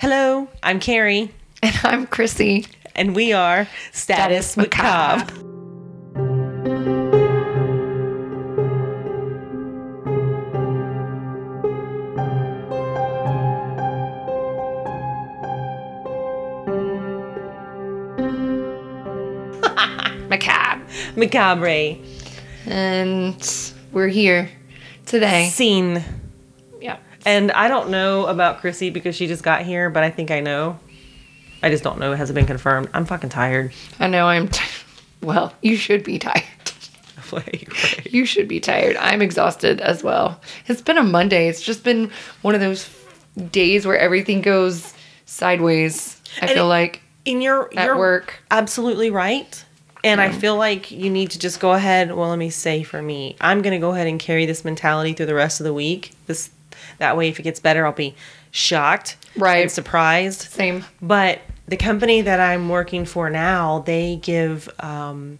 [0.00, 1.30] Hello, I'm Carrie,
[1.62, 2.66] And I'm Chrissy.
[2.94, 5.26] and we are Status, Status Macabre.
[20.28, 20.28] Macabre.
[20.28, 20.80] Macabre.
[21.16, 21.98] Macabre.
[22.66, 24.50] And we're here
[25.06, 25.48] today.
[25.48, 26.04] Scene.
[27.24, 27.32] Yeah.
[27.32, 30.40] And I don't know about Chrissy because she just got here, but I think I
[30.40, 30.78] know.
[31.62, 32.12] I just don't know.
[32.12, 32.88] It hasn't been confirmed.
[32.94, 33.72] I'm fucking tired.
[33.98, 34.48] I know I'm.
[34.48, 34.62] T-
[35.22, 36.42] well, you should be tired.
[37.32, 38.06] like, right.
[38.12, 38.96] You should be tired.
[38.96, 40.40] I'm exhausted as well.
[40.66, 41.48] It's been a Monday.
[41.48, 42.10] It's just been
[42.42, 42.88] one of those
[43.52, 44.94] days where everything goes
[45.26, 46.20] sideways.
[46.40, 48.40] I And feel like In your at you're work.
[48.50, 49.64] absolutely right.
[50.02, 52.10] And I feel like you need to just go ahead.
[52.14, 55.12] Well, let me say for me, I'm going to go ahead and carry this mentality
[55.12, 56.12] through the rest of the week.
[56.26, 56.48] This
[56.98, 58.14] that way, if it gets better, I'll be
[58.50, 59.62] shocked, Right.
[59.62, 60.40] and surprised.
[60.50, 60.84] Same.
[61.00, 65.38] But the company that I'm working for now, they give um,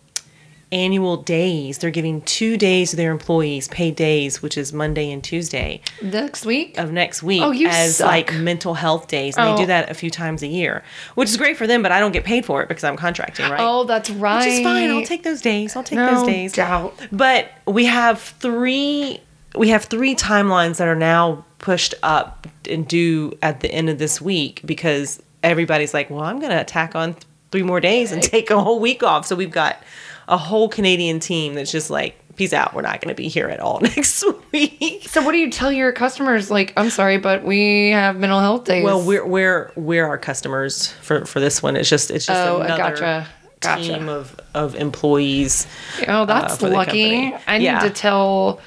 [0.72, 1.78] annual days.
[1.78, 6.46] They're giving two days to their employees, paid days, which is Monday and Tuesday Next
[6.46, 6.78] week.
[6.78, 8.06] of next week, Oh, you as suck.
[8.06, 9.36] like mental health days.
[9.36, 9.56] And they Oh.
[9.56, 10.84] do that a few times a year,
[11.16, 11.82] which is great for them.
[11.82, 13.58] But I don't get paid for it because I'm contracting, right?
[13.60, 14.44] Oh, that's right.
[14.44, 14.88] Which is fine.
[14.90, 15.74] I'll take those days.
[15.74, 16.52] I'll take no those days.
[16.52, 16.94] doubt.
[17.10, 19.18] But we have three
[19.54, 23.98] we have three timelines that are now pushed up and due at the end of
[23.98, 28.12] this week because everybody's like, well, I'm going to attack on th- three more days
[28.12, 29.26] and take a whole week off.
[29.26, 29.82] So we've got
[30.28, 32.72] a whole Canadian team that's just like, peace out.
[32.74, 35.06] We're not going to be here at all next week.
[35.08, 36.50] So, what do you tell your customers?
[36.50, 38.84] Like, I'm sorry, but we have mental health days.
[38.84, 41.76] Well, we're we're we're our customers for for this one.
[41.76, 43.28] It's just it's just Oh, another gotcha.
[43.60, 43.82] Gotcha.
[43.82, 45.66] team of of employees.
[46.08, 47.34] Oh, that's uh, lucky.
[47.46, 48.60] I need to tell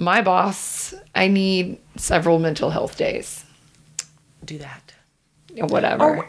[0.00, 3.44] my boss I need several mental health days.
[4.44, 4.92] Do that.
[5.54, 6.26] whatever.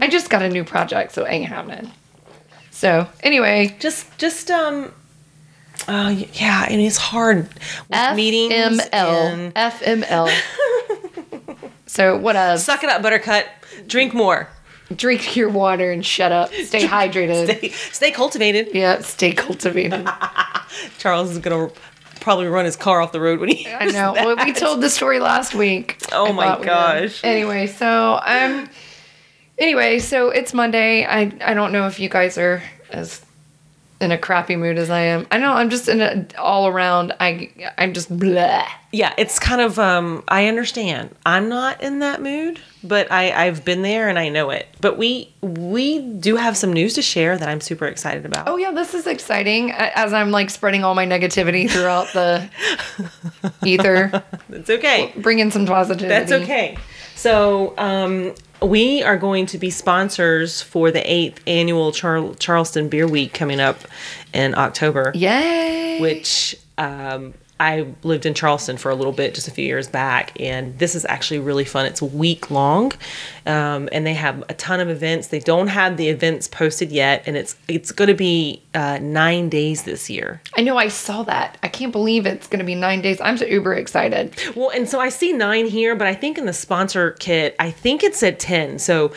[0.00, 1.92] I just got a new project, so it ain't happening.
[2.70, 4.92] So anyway, just just um
[5.88, 7.48] uh yeah and it's hard
[7.88, 11.70] with meetings FML, FML.
[11.86, 12.64] so what else?
[12.64, 13.46] suck it up buttercut
[13.86, 14.48] drink more
[14.96, 16.52] Drink your water and shut up.
[16.52, 17.44] Stay hydrated.
[17.44, 20.06] stay, stay cultivated yeah, stay cultivated.
[20.98, 21.70] charles is gonna
[22.22, 24.12] probably run his car off the road when he I know.
[24.14, 25.98] Well, we told the story last week.
[26.12, 27.20] Oh I my thought we gosh.
[27.24, 28.70] Anyway, so um,
[29.58, 31.04] anyway, so it's Monday.
[31.04, 33.24] I I don't know if you guys are as
[34.02, 35.26] in a crappy mood as I am.
[35.30, 37.12] I know I'm just in a all around.
[37.20, 38.66] I I'm just blah.
[38.92, 43.64] yeah it's kind of um i understand i'm not in that mood but i i've
[43.64, 47.38] been there and i know it but we we do have some news to share
[47.38, 49.70] that i'm super excited about Oh yeah, this is exciting.
[49.72, 52.50] As I'm like spreading all my negativity throughout the
[53.64, 56.08] ether, That's okay Bring in some positivity.
[56.08, 56.76] That's okay.
[57.14, 58.34] So, um,
[58.64, 63.60] we are going to be sponsors for the eighth annual Char- Charleston Beer Week coming
[63.60, 63.80] up
[64.32, 66.00] in October, Yay!
[66.00, 70.32] which um, I lived in Charleston for a little bit just a few years back,
[70.40, 71.86] and this is actually really fun.
[71.86, 72.90] It's a week long,
[73.46, 75.28] um, and they have a ton of events.
[75.28, 79.48] They don't have the events posted yet, and it's it's going to be uh, nine
[79.48, 80.42] days this year.
[80.56, 81.56] I know I saw that.
[81.62, 83.20] I can't believe it's going to be nine days.
[83.20, 84.34] I'm so uber excited.
[84.56, 87.70] Well, and so I see nine here, but I think in the sponsor kit, I
[87.70, 88.80] think it said ten.
[88.80, 89.12] So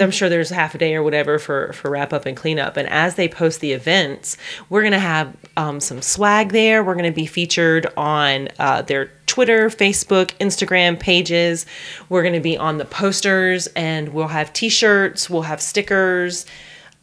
[0.00, 2.78] I'm sure there's half a day or whatever for for wrap up and cleanup.
[2.78, 4.38] And as they post the events,
[4.70, 6.82] we're gonna have um, some swag there.
[6.82, 11.66] We're gonna be featured on uh, their Twitter, Facebook, Instagram pages.
[12.08, 15.30] We're gonna be on the posters, and we'll have T-shirts.
[15.30, 16.46] We'll have stickers.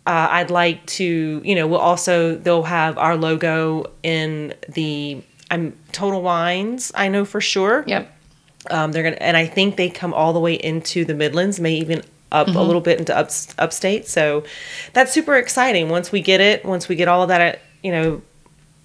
[0.05, 5.77] Uh, I'd like to, you know, we'll also they'll have our logo in the I'm
[5.91, 6.91] Total Wines.
[6.95, 7.83] I know for sure.
[7.87, 8.13] Yep.
[8.69, 11.75] Um, they're gonna, and I think they come all the way into the Midlands, may
[11.75, 14.07] even up a little bit into up, upstate.
[14.07, 14.43] So
[14.93, 15.89] that's super exciting.
[15.89, 18.21] Once we get it, once we get all of that, you know,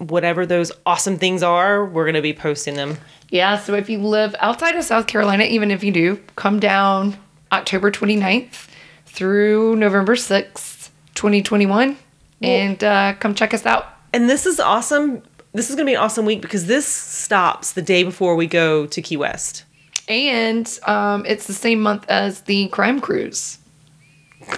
[0.09, 2.97] whatever those awesome things are, we're gonna be posting them.
[3.29, 7.17] Yeah, so if you live outside of South Carolina, even if you do, come down
[7.51, 8.67] October 29th
[9.05, 11.97] through November 6th, 2021,
[12.41, 13.85] and uh, come check us out.
[14.13, 15.23] And this is awesome.
[15.53, 18.85] This is gonna be an awesome week because this stops the day before we go
[18.87, 19.63] to Key West.
[20.07, 23.57] And um, it's the same month as the crime cruise.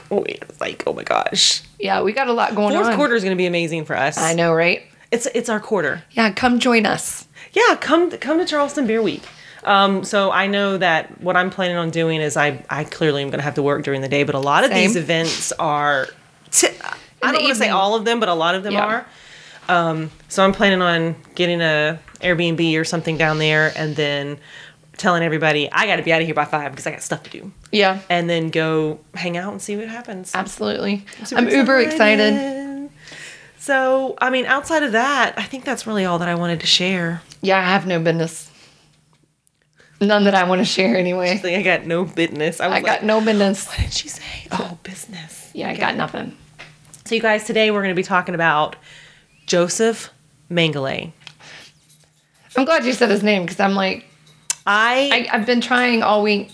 [0.09, 2.95] Wait, it's like, oh my gosh, Yeah, we got a lot going fourth on.
[2.95, 4.17] quarter is gonna be amazing for us.
[4.17, 4.81] I know, right?
[5.15, 6.03] It's it's our quarter.
[6.11, 7.27] Yeah, come join us.
[7.53, 9.23] Yeah, come come to Charleston Beer Week.
[9.63, 13.29] Um, so I know that what I'm planning on doing is I I clearly am
[13.29, 16.07] going to have to work during the day, but a lot of these events are.
[16.51, 16.67] T-
[17.23, 18.85] I don't want to say all of them, but a lot of them Yeah.
[18.85, 19.05] are.
[19.67, 24.37] Um, so I'm planning on getting a Airbnb or something down there, and then
[24.97, 27.23] telling everybody I got to be out of here by five because I got stuff
[27.23, 30.31] to do, Yeah, and then go hang out and see what happens.
[30.35, 31.05] absolutely.
[31.23, 32.33] Super I'm uber excited.
[33.65, 36.67] So, I mean, outside of that, I think that's really all that I wanted to
[36.67, 37.23] share.
[37.41, 38.51] Yeah, I have no business.
[39.99, 41.41] None that I want to share anyway.
[41.43, 42.61] I got no business.
[42.61, 43.67] I I like, got no business.
[43.67, 44.21] what did she say?
[44.51, 45.49] Oh, business.
[45.55, 46.37] Yeah, I got nothing.
[47.05, 48.75] So, you guys, today we're going to be talking about
[49.47, 50.11] Joseph
[50.51, 51.11] Mengele.
[52.55, 54.05] I'm glad you said his name because I'm like,
[54.67, 56.51] I, I, I've been trying all week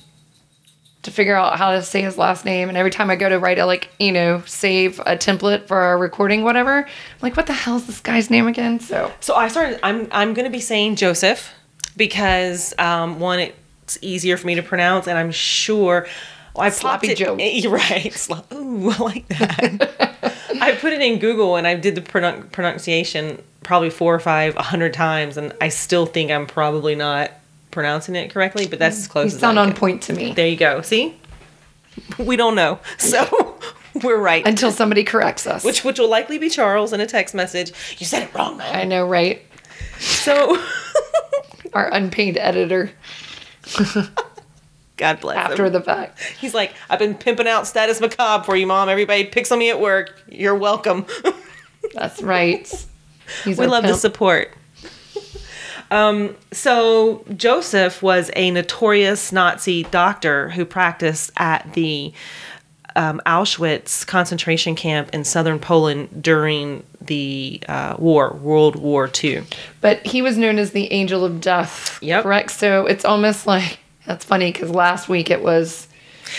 [1.03, 3.39] to figure out how to say his last name, and every time I go to
[3.39, 6.87] write a like, you know, save a template for our recording, whatever, I'm
[7.21, 8.79] like, what the hell is this guy's name again?
[8.79, 9.79] So so I started.
[9.83, 11.53] I'm I'm going to be saying Joseph
[11.97, 16.07] because um, one, it's easier for me to pronounce, and I'm sure.
[16.55, 17.37] Well, I Sloppy popped it, Joe.
[17.39, 18.13] eh, Right.
[18.13, 20.35] Slop, ooh, I like that.
[20.61, 24.55] I put it in Google and I did the pronun- pronunciation probably four or five,
[24.57, 27.31] a hundred times, and I still think I'm probably not
[27.71, 29.07] pronouncing it correctly, but that's as mm.
[29.07, 30.81] you close as sound I on point to me There you go.
[30.81, 31.15] See,
[32.17, 33.57] we don't know, so
[34.03, 34.45] we're right.
[34.45, 35.63] until somebody corrects us.
[35.63, 37.71] which which will likely be Charles in a text message.
[37.97, 38.75] You said it wrong, man.
[38.75, 39.41] I know, right?
[39.99, 40.61] So,
[41.73, 42.91] Our unpaid editor
[44.97, 45.73] God bless after him.
[45.73, 46.19] the fact.
[46.39, 48.89] He's like, I've been pimping out status macabre for you, mom.
[48.89, 50.21] Everybody picks on me at work.
[50.29, 51.05] You're welcome.
[51.93, 52.67] That's right.
[53.43, 54.53] He's we love the support.
[55.91, 62.13] Um, so Joseph was a notorious Nazi doctor who practiced at the
[62.95, 69.43] um, Auschwitz concentration camp in southern Poland during the uh, war, World War II.
[69.81, 72.01] But he was known as the angel of death.
[72.01, 72.23] Yep.
[72.23, 72.51] Correct.
[72.51, 75.87] So it's almost like that's funny because last week it was.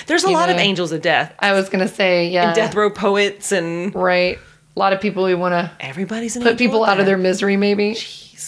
[0.06, 2.54] There's a lot of angels of death, I was gonna say yeah.
[2.54, 4.38] death row poets, and Right.
[4.74, 7.06] A lot of people who want to everybody's put people of out of death.
[7.06, 7.98] their misery, maybe.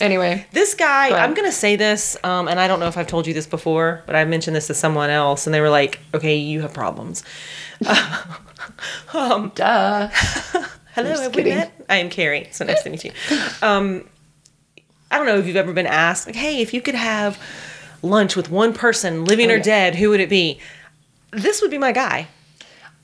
[0.00, 1.16] Anyway, This guy, Go.
[1.16, 4.02] I'm gonna say this, um, and I don't know if I've told you this before,
[4.06, 7.22] but I mentioned this to someone else, and they were like, "Okay, you have problems."
[7.80, 10.08] duh.
[10.94, 11.72] Hello, have we met?
[11.88, 12.48] I am Carrie.
[12.52, 13.12] So nice to meet you.
[13.62, 14.08] Um,
[15.10, 17.38] I don't know if you've ever been asked, like, "Hey, if you could have
[18.02, 19.62] lunch with one person, living Oh, or yeah.
[19.62, 20.58] dead, who would it be?"
[21.32, 22.28] This would be my guy.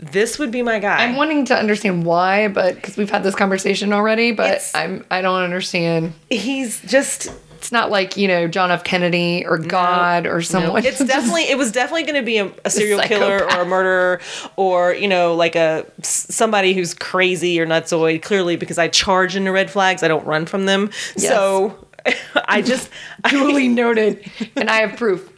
[0.02, 1.04] This would be my guy.
[1.04, 5.04] I'm wanting to understand why, but because we've had this conversation already, but It's- I'm
[5.10, 6.14] I don't understand.
[6.30, 8.82] He's just It's not like you know John F.
[8.82, 10.86] Kennedy or God or No, someone.
[10.86, 14.20] it's definitely it was definitely going to be a, a serial killer or a murderer
[14.56, 18.22] or you know like a somebody who's crazy or nutsoid.
[18.22, 20.90] Clearly, because I charge into red flags, I don't run from them.
[21.18, 21.76] So
[22.46, 22.88] I just
[23.28, 24.24] duly noted,
[24.56, 25.30] and I have proof.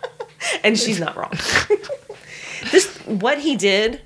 [0.62, 1.32] and she's not wrong.
[2.70, 4.00] This what he did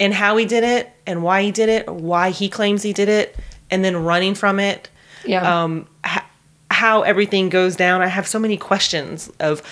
[0.00, 3.08] and how he did it and why he did it, why he claims he did
[3.08, 3.36] it,
[3.70, 4.88] and then running from it.
[5.24, 5.62] Yeah.
[5.64, 6.22] um, h-
[6.70, 8.02] how everything goes down.
[8.02, 9.62] I have so many questions of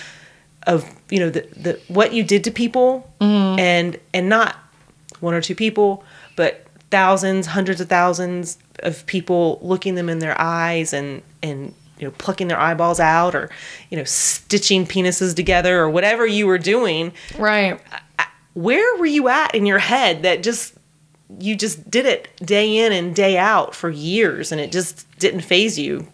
[0.65, 4.55] of you know the, the what you did to people and and not
[5.19, 6.03] one or two people,
[6.35, 12.07] but thousands, hundreds of thousands of people looking them in their eyes and and you
[12.07, 13.49] know plucking their eyeballs out or
[13.89, 17.11] you know stitching penises together or whatever you were doing.
[17.37, 17.79] right.
[18.53, 20.75] Where were you at in your head that just
[21.39, 25.41] you just did it day in and day out for years and it just didn't
[25.41, 26.07] phase you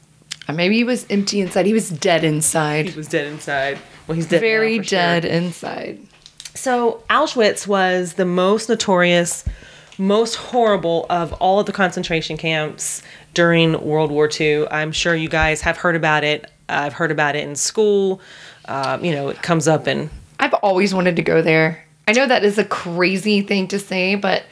[0.48, 1.66] Or Maybe he was empty inside.
[1.66, 2.88] He was dead inside.
[2.90, 3.80] He was dead inside.
[4.08, 4.42] Well, he's dead.
[4.42, 4.98] Very for sure.
[4.98, 6.00] dead inside.
[6.56, 9.46] So Auschwitz was the most notorious,
[9.98, 14.68] most horrible of all of the concentration camps during World War II.
[14.70, 16.50] I'm sure you guys have heard about it.
[16.68, 18.22] I've heard about it in school.
[18.66, 20.10] Um, you know, it comes up in
[20.40, 21.86] I've always wanted to go there.
[22.10, 24.44] I know that is a crazy thing to say, but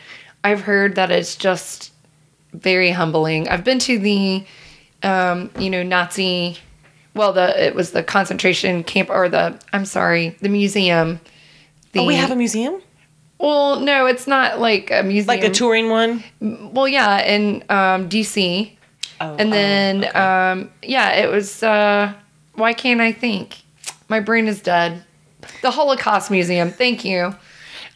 [0.44, 1.92] I've heard that it's just
[2.54, 3.50] very humbling.
[3.50, 4.46] I've been to the,
[5.02, 6.60] um, you know, Nazi,
[7.16, 11.20] well, the it was the concentration camp or the I'm sorry, the museum.
[11.94, 12.80] The, Oh, we have a museum,
[13.40, 15.26] well, no, it's not like a museum.
[15.26, 16.24] like a touring one.
[16.40, 18.72] Well, yeah, in um, DC,
[19.20, 21.64] Oh, and then um, yeah, it was.
[21.64, 22.14] Uh,
[22.54, 23.64] why can't I think?
[24.10, 25.04] My brain is dead.
[25.64, 26.70] The Holocaust Museum.
[26.70, 27.36] Thank you.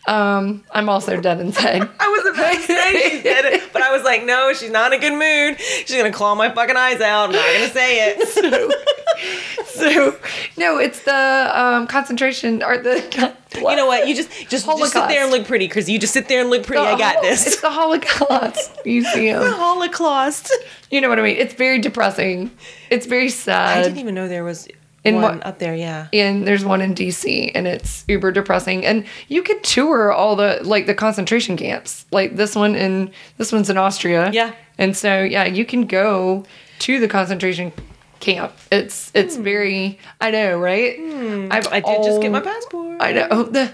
[0.07, 1.87] Um, I'm also dead inside.
[1.99, 4.93] I was about to say she did it, but I was like, no, she's not
[4.93, 5.59] in a good mood.
[5.59, 7.29] She's gonna claw my fucking eyes out.
[7.29, 8.27] I'm not gonna say it.
[9.67, 10.17] so
[10.57, 13.35] no, it's the um, concentration or the.
[13.53, 14.07] You know what?
[14.07, 15.09] You just just, just sit Holocaust.
[15.09, 15.87] there and look pretty, Chris.
[15.89, 16.81] You just sit there and look pretty.
[16.81, 17.47] I got Holo- this.
[17.47, 19.43] It's the Holocaust Museum.
[19.43, 20.51] The Holocaust.
[20.89, 21.35] You know what I mean?
[21.37, 22.49] It's very depressing.
[22.89, 23.77] It's very sad.
[23.79, 24.67] I didn't even know there was
[25.03, 25.73] In one what- up there.
[25.75, 26.07] Yeah.
[26.13, 30.59] and there's one in DC and it's uber depressing and you could tour all the
[30.63, 34.53] like the concentration camps like this one in this one's in Austria Yeah.
[34.77, 36.45] and so yeah you can go
[36.79, 37.71] to the concentration
[38.19, 38.53] camp.
[38.71, 40.97] It's it's very I know, right?
[40.99, 41.47] Hmm.
[41.51, 42.97] I did just get my passport.
[43.01, 43.27] I know.
[43.31, 43.71] Oh, the,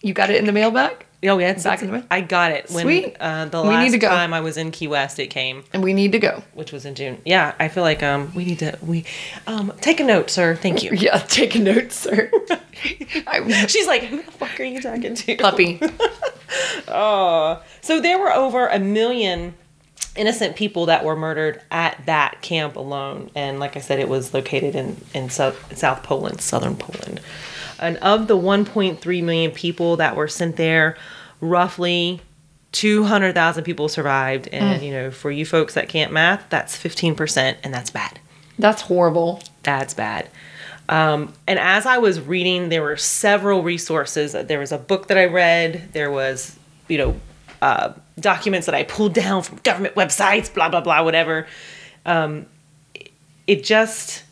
[0.00, 1.04] you got it in the mailbag?
[1.24, 2.04] Oh yeah, it's Back in the?
[2.10, 3.16] I got it when Sweet.
[3.18, 4.08] Uh, the We need last to go.
[4.08, 5.18] time I was in Key West.
[5.18, 6.44] It came, And we need to go.
[6.54, 7.20] which was in June.
[7.24, 9.04] Yeah, I feel like um we need to we
[9.48, 10.54] um take a note, sir.
[10.54, 10.90] Thank you.
[10.94, 12.30] Yeah, take a note, sir.
[13.26, 15.36] I, She's like, who the fuck are you talking to?
[15.36, 15.80] puppy.
[16.86, 19.54] Oh, so there were over a million
[20.16, 24.32] innocent people that were murdered at that camp alone, and like I said, it was
[24.34, 27.20] located in in South, South Poland, southern Poland.
[27.80, 30.96] And of the 1.3 million people that were sent there,
[31.40, 32.20] roughly
[32.72, 34.48] 200,000 people survived.
[34.48, 38.18] And you know, for you folks that can't math, that's 15%, and that's bad
[38.58, 39.42] That's horrible.
[39.62, 40.28] that's bad.
[40.90, 44.32] Um, and as I was reading, there were several resources.
[44.32, 45.90] There was a book that I read.
[45.92, 46.58] There was,
[46.88, 47.20] you know,
[47.60, 50.52] uh, documents that I pulled down from government websites.
[50.52, 51.02] Blah blah blah.
[51.02, 51.46] Whatever.
[52.06, 52.46] Um,
[53.46, 54.24] it just,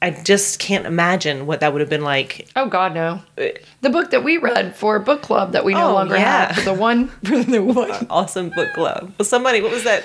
[0.00, 2.48] I just can't imagine what that would have been like.
[2.54, 3.20] Oh God, no.
[3.36, 6.52] The book that we read for book club that we no Oh, longer yeah.
[6.52, 6.56] have.
[6.56, 8.06] For the one, for the one.
[8.08, 9.12] Awesome book club.
[9.18, 10.04] Well, somebody, what was that?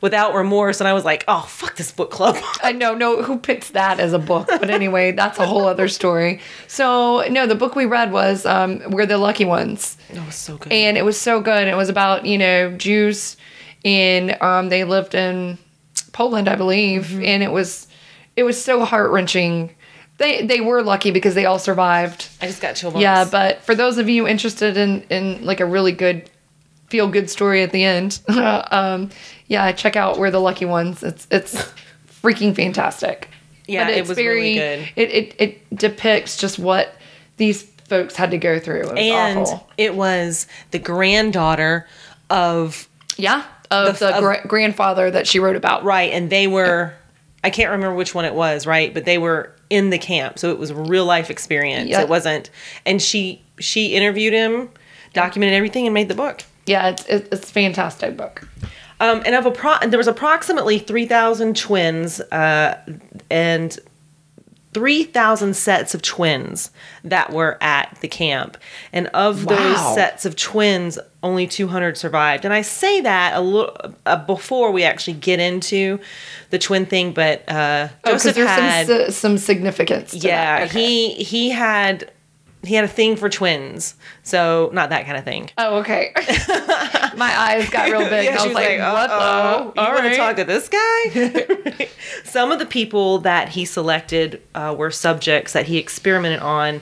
[0.00, 2.36] Without remorse, and I was like, oh fuck this book club.
[2.62, 4.48] I know, no, who picks that as a book?
[4.48, 6.40] But anyway, that's a whole other story.
[6.66, 10.58] So no, the book we read was um, "We're the Lucky Ones," That was so
[10.58, 10.72] good.
[10.72, 11.68] and it was so good.
[11.68, 13.38] It was about you know Jews,
[13.82, 15.56] and um, they lived in
[16.12, 17.24] Poland, I believe, Mm-hmm.
[17.24, 17.86] and it was
[18.36, 19.74] it was so heart wrenching.
[20.18, 22.28] They they were lucky because they all survived.
[22.40, 23.02] I just got chill bumps.
[23.02, 26.30] Yeah, but for those of you interested in in like a really good
[26.88, 29.10] feel good story at the end, um,
[29.48, 31.02] yeah, check out We're the Lucky Ones.
[31.02, 31.72] It's it's
[32.22, 33.28] freaking fantastic.
[33.66, 34.88] Yeah, it was really good.
[34.94, 36.94] It, it it depicts just what
[37.38, 38.82] these folks had to go through.
[38.82, 39.68] It was and awful.
[39.76, 41.88] it was the granddaughter
[42.30, 45.82] of Yeah, of The- the, of- gra- grandfather that she wrote about.
[45.84, 46.94] right and they were
[47.44, 50.50] i can't remember which one it was right but they were in the camp so
[50.50, 52.00] it was a real life experience Yeah.
[52.02, 52.50] it wasn't
[52.84, 54.68] and she she interviewed him
[55.12, 58.48] documented everything and made the book Yeah, it's it's, it's a fantastic book.
[59.00, 62.78] um, and of appro- there was approximately 3000 twins uh,
[63.30, 63.78] and
[64.74, 66.70] 3000 sets of twins
[67.04, 68.58] that were at the camp
[68.92, 73.74] and of those sets of twins only 200 survived and i say that a little
[74.04, 75.98] uh, before we actually get into
[76.50, 80.10] the twin thing but uh, Oh, because joseph there's had some some significance.
[80.10, 80.68] To yeah that.
[80.70, 80.80] Okay.
[80.80, 82.10] he he had
[82.64, 86.12] he had a thing for twins so not that kind of thing Oh, okay.
[87.16, 88.24] My eyes got real big.
[88.24, 89.82] Yeah, I she was like, what "Uh-oh, the?
[89.82, 91.88] You want to talk to this guy?
[92.24, 96.80] Some of the people that he selected uh, were subjects that he experimented on,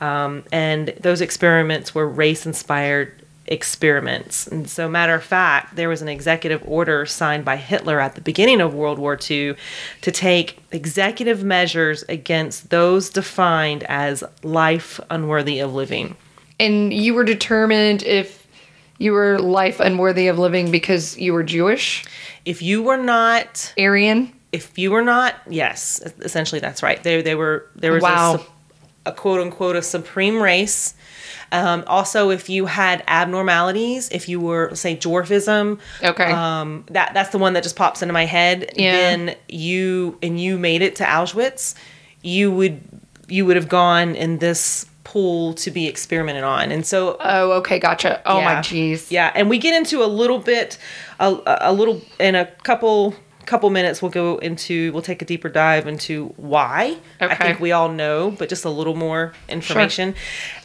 [0.00, 3.17] um, and those experiments were race-inspired
[3.48, 4.46] experiments.
[4.46, 8.20] And so, matter of fact, there was an executive order signed by Hitler at the
[8.20, 9.54] beginning of World War II
[10.02, 16.16] to take executive measures against those defined as life unworthy of living.
[16.60, 18.46] And you were determined if
[18.98, 22.04] you were life unworthy of living because you were Jewish,
[22.44, 24.32] If you were not Aryan.
[24.52, 27.00] if you were not, yes, essentially that's right.
[27.02, 28.34] They they were there was Wow.
[28.36, 28.46] a,
[29.08, 30.94] a quote unquote a supreme race.
[31.50, 36.30] Um, also, if you had abnormalities, if you were say dwarfism, Okay.
[36.30, 38.72] um, that that's the one that just pops into my head.
[38.76, 38.92] Yeah.
[38.92, 41.74] Then you and you made it to Auschwitz,
[42.22, 42.80] you would
[43.28, 47.78] you would have gone in this pool to be experimented on, and so Oh, okay,
[47.78, 48.20] gotcha.
[48.26, 48.60] Oh my yeah.
[48.60, 49.10] jeez.
[49.10, 50.76] Yeah, and we get into a little bit,
[51.18, 53.14] a, a little in a couple
[53.48, 54.00] couple minutes.
[54.02, 56.96] We'll go into we'll take a deeper dive into why.
[57.20, 60.14] I think we all know, but just a little more information.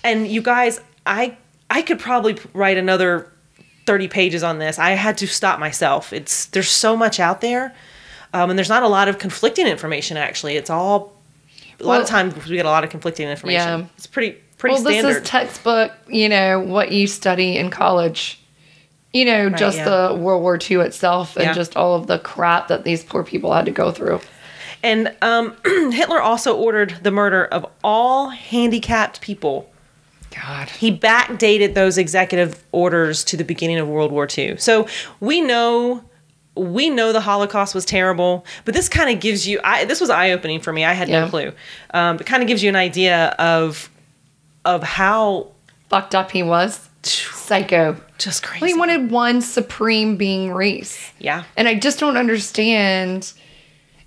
[0.03, 1.37] And you guys, I
[1.69, 3.31] I could probably write another
[3.85, 4.77] thirty pages on this.
[4.77, 6.13] I had to stop myself.
[6.13, 7.73] It's there's so much out there,
[8.33, 10.17] um, and there's not a lot of conflicting information.
[10.17, 11.13] Actually, it's all.
[11.79, 13.79] A lot of times we get a lot of conflicting information.
[13.79, 13.85] Yeah.
[13.97, 15.09] It's pretty pretty Well, standard.
[15.09, 18.39] this is textbook, you know, what you study in college.
[19.13, 20.07] You know, just yeah.
[20.09, 21.53] the World War II itself and Yeah.
[21.53, 24.19] just all of the crap that these poor people had to go through.
[24.81, 25.55] And um,
[25.91, 29.69] Hitler also ordered the murder of all handicapped people.
[30.35, 30.67] God.
[30.69, 34.57] He backdated those executive orders to the beginning of World War II.
[34.57, 34.87] So
[35.19, 36.03] we know
[36.55, 40.09] we know the Holocaust was terrible, but this kind of gives you I, this was
[40.09, 40.85] eye opening for me.
[40.85, 41.21] I had Yeah.
[41.25, 41.51] no clue.
[41.93, 43.89] Um, it kind of gives you an idea of
[44.65, 45.47] of how
[45.89, 46.89] Fucked up he was.
[47.05, 47.97] Psycho.
[48.17, 48.61] just crazy.
[48.61, 51.11] Well, he wanted one supreme being race.
[51.19, 51.43] yeah.
[51.57, 53.33] And I just don't understand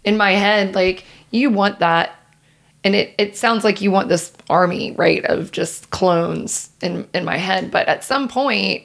[0.04, 2.12] in my head, like, you want that.
[2.84, 7.24] And it, it sounds like you want this army, right, of just clones in, in
[7.24, 7.70] my head.
[7.72, 8.84] But at some point,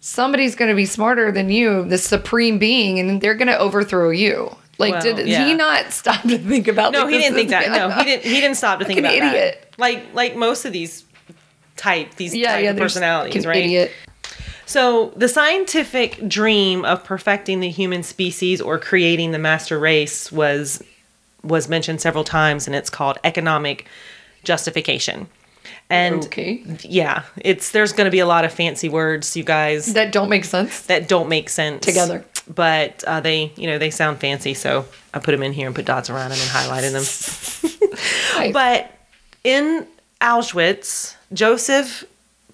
[0.00, 4.10] somebody's going to be smarter than you, the supreme being, and they're going to overthrow
[4.10, 4.54] you.
[4.78, 5.46] Like, Well, did yeah.
[5.46, 6.92] he not stop to think about?
[6.92, 7.70] No, like, he didn't think that.
[7.70, 8.24] No, he didn't.
[8.24, 9.68] He didn't stop to think about idiot.
[9.70, 9.78] that.
[9.78, 11.04] Like like most of these
[11.82, 12.70] type these Yeah, type yeah.
[12.70, 13.56] of personalities, right?
[13.64, 13.90] Idiot.
[14.66, 20.82] So the scientific dream of perfecting the human species or creating the master race was
[21.42, 23.86] was mentioned several times, and it's called economic
[24.44, 25.26] justification.
[25.90, 26.62] And Okay.
[26.82, 30.28] yeah, it's there's going to be a lot of fancy words, you guys, That don't
[30.28, 30.80] make sense.
[30.86, 32.24] that don't make sense Together.
[32.52, 34.84] But uh, they, you know, they sound fancy, so
[35.14, 37.88] I put them in here and put dots around them and highlighted them.
[38.38, 38.52] Nice.
[38.52, 38.90] But
[39.44, 39.86] in
[40.22, 42.04] Auschwitz, Joseph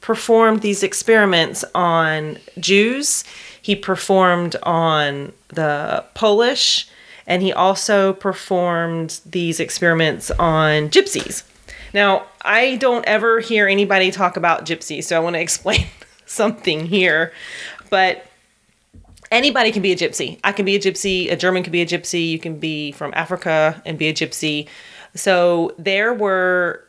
[0.00, 3.24] performed these experiments on Jews.
[3.60, 6.88] He performed on the Polish,
[7.26, 11.42] and he also performed these experiments on gypsies.
[11.92, 15.86] Now, I don't ever hear anybody talk about gypsies, so I want to explain
[16.26, 17.32] something here.
[17.90, 18.26] But
[19.30, 20.38] anybody can be a gypsy.
[20.42, 21.30] I can be a gypsy.
[21.30, 22.30] A German can be a gypsy.
[22.30, 24.68] You can be from Africa and be a gypsy.
[25.14, 26.84] So there were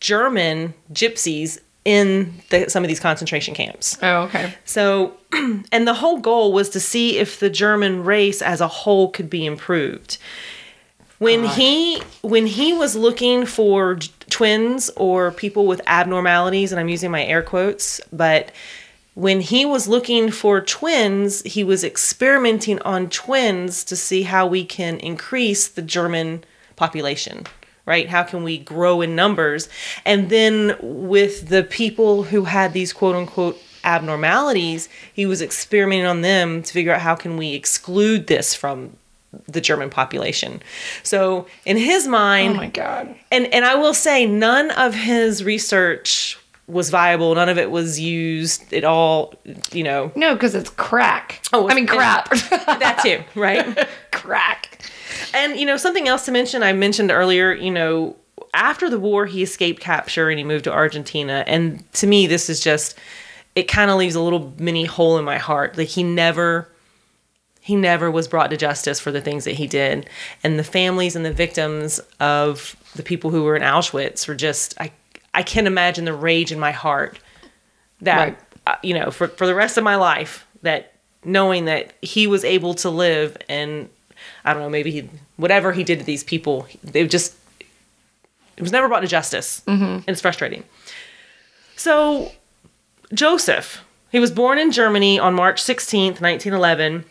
[0.00, 3.98] German gypsies in the, some of these concentration camps.
[4.02, 4.54] oh, okay.
[4.64, 5.14] So,
[5.72, 9.28] and the whole goal was to see if the German race as a whole could
[9.28, 10.18] be improved.
[11.18, 13.96] When he when he was looking for
[14.30, 18.50] twins or people with abnormalities, and I'm using my air quotes, but
[19.14, 24.64] when he was looking for twins, he was experimenting on twins to see how we
[24.64, 27.46] can increase the German population,
[27.86, 28.08] right?
[28.08, 29.68] How can we grow in numbers?
[30.04, 36.20] And then with the people who had these quote unquote abnormalities, he was experimenting on
[36.22, 38.96] them to figure out how can we exclude this from
[39.48, 40.62] the German population.
[41.02, 43.14] So in his mind, Oh my god.
[43.32, 47.34] and and I will say none of his research was viable.
[47.34, 48.72] None of it was used.
[48.72, 49.34] at all,
[49.72, 51.42] you know, No, because it's crack.
[51.52, 52.30] Oh, I mean crap.
[52.30, 53.86] that too, right?
[54.12, 54.78] crack.
[55.34, 58.16] And you know, something else to mention, I mentioned earlier, you know,
[58.52, 61.44] after the war he escaped capture and he moved to Argentina.
[61.46, 62.98] And to me, this is just
[63.54, 65.76] it kind of leaves a little mini hole in my heart.
[65.76, 66.68] Like he never
[67.60, 70.08] he never was brought to justice for the things that he did.
[70.42, 74.74] And the families and the victims of the people who were in Auschwitz were just
[74.80, 74.92] I
[75.32, 77.18] I can't imagine the rage in my heart
[78.02, 78.38] that Right.
[78.66, 80.92] uh, you know, for for the rest of my life that
[81.24, 83.88] knowing that he was able to live and
[84.44, 87.34] I don't know, maybe he, whatever he did to these people, they just,
[88.56, 89.62] it was never brought to justice.
[89.66, 89.84] Mm-hmm.
[89.84, 90.64] And it's frustrating.
[91.76, 92.32] So,
[93.12, 97.04] Joseph, he was born in Germany on March 16th, 1911,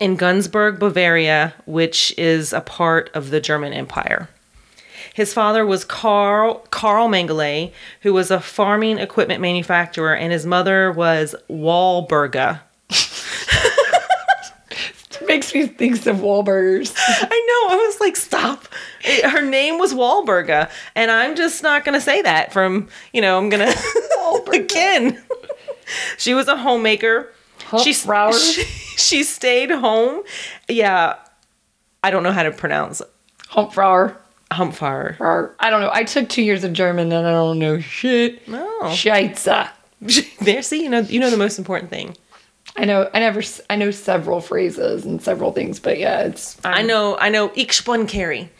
[0.00, 4.28] in Günzburg, Bavaria, which is a part of the German Empire.
[5.14, 10.90] His father was Carl Carl Mengele, who was a farming equipment manufacturer, and his mother
[10.90, 12.60] was Walburga.
[15.28, 16.92] Makes me think of Wahlburgers.
[16.96, 17.74] I know.
[17.74, 18.66] I was like, stop.
[19.04, 22.52] It- her name was Walburga, and I'm just not gonna say that.
[22.52, 23.72] From you know, I'm gonna
[24.52, 25.22] again.
[26.18, 27.30] she was a homemaker.
[27.82, 28.62] She, she
[28.96, 30.22] she stayed home.
[30.68, 31.16] Yeah,
[32.02, 33.00] I don't know how to pronounce
[33.48, 34.16] Humpfrauer.
[34.50, 35.16] Humpfire.
[35.18, 35.90] Or- I don't know.
[35.92, 38.46] I took two years of German and I don't know shit.
[38.46, 39.70] No, Scheiße.
[40.40, 40.60] there.
[40.62, 42.14] See, you know, you know the most important thing.
[42.76, 43.08] I know.
[43.12, 43.42] I never.
[43.68, 46.58] I know several phrases and several things, but yeah, it's.
[46.64, 47.16] I I'm know.
[47.18, 47.52] I know.
[47.54, 48.50] Ich bin Carrie.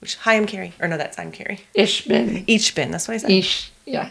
[0.00, 0.72] Which hi, I'm Carrie.
[0.80, 1.60] Or no, that's I'm Carrie.
[1.74, 2.44] Ich bin.
[2.46, 2.90] Ich bin.
[2.90, 3.30] That's what I said.
[3.30, 3.70] Ich.
[3.86, 4.10] Yeah.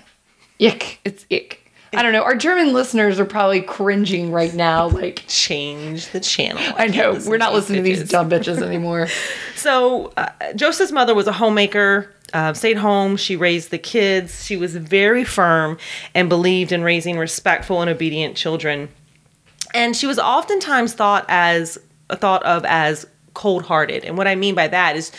[0.60, 1.00] Ich.
[1.04, 1.60] It's ich.
[1.96, 2.24] I don't know.
[2.24, 4.88] Our German listeners are probably cringing right now.
[4.88, 6.62] Like, Change the channel.
[6.76, 9.08] I know we're not listening to these dumb bitches anymore.
[9.56, 13.16] So, uh, Joseph's mother was a homemaker, uh, stayed home.
[13.16, 14.44] She raised the kids.
[14.44, 15.78] She was very firm
[16.16, 18.90] and believed in raising respectful and obedient children.
[19.74, 21.78] And she was oftentimes thought as
[22.12, 24.04] thought of as cold-hearted.
[24.06, 25.12] And what I mean by that is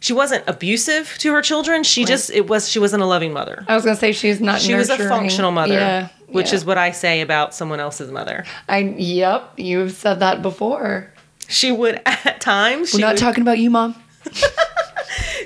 [0.00, 1.84] she wasn't abusive to her children.
[1.84, 3.64] She just it was she wasn't a loving mother.
[3.68, 4.60] I was gonna say she's not.
[4.60, 6.08] She was a functional mother, Yeah.
[6.26, 6.54] which yeah.
[6.56, 8.44] is what I say about someone else's mother.
[8.68, 8.78] I.
[8.78, 9.52] Yep.
[9.58, 11.12] You've said that before.
[11.48, 13.94] She would at times We're not would- talking about you, mom.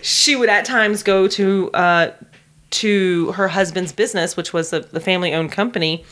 [0.02, 2.10] she would at times go to uh,
[2.70, 6.04] to her husband's business, which was the, the family owned company,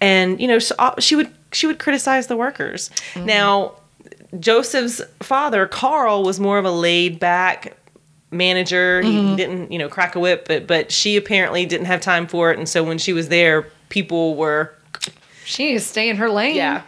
[0.00, 2.90] and you know uh, she would she would criticize the workers.
[3.16, 3.74] Now,
[4.38, 7.76] Joseph's father Carl was more of a laid back
[8.30, 9.02] manager.
[9.02, 9.36] He mm-hmm.
[9.36, 12.58] didn't you know crack a whip, but but she apparently didn't have time for it,
[12.58, 14.74] and so when she was there, people were
[15.44, 16.56] She is staying her lane.
[16.56, 16.82] yeah.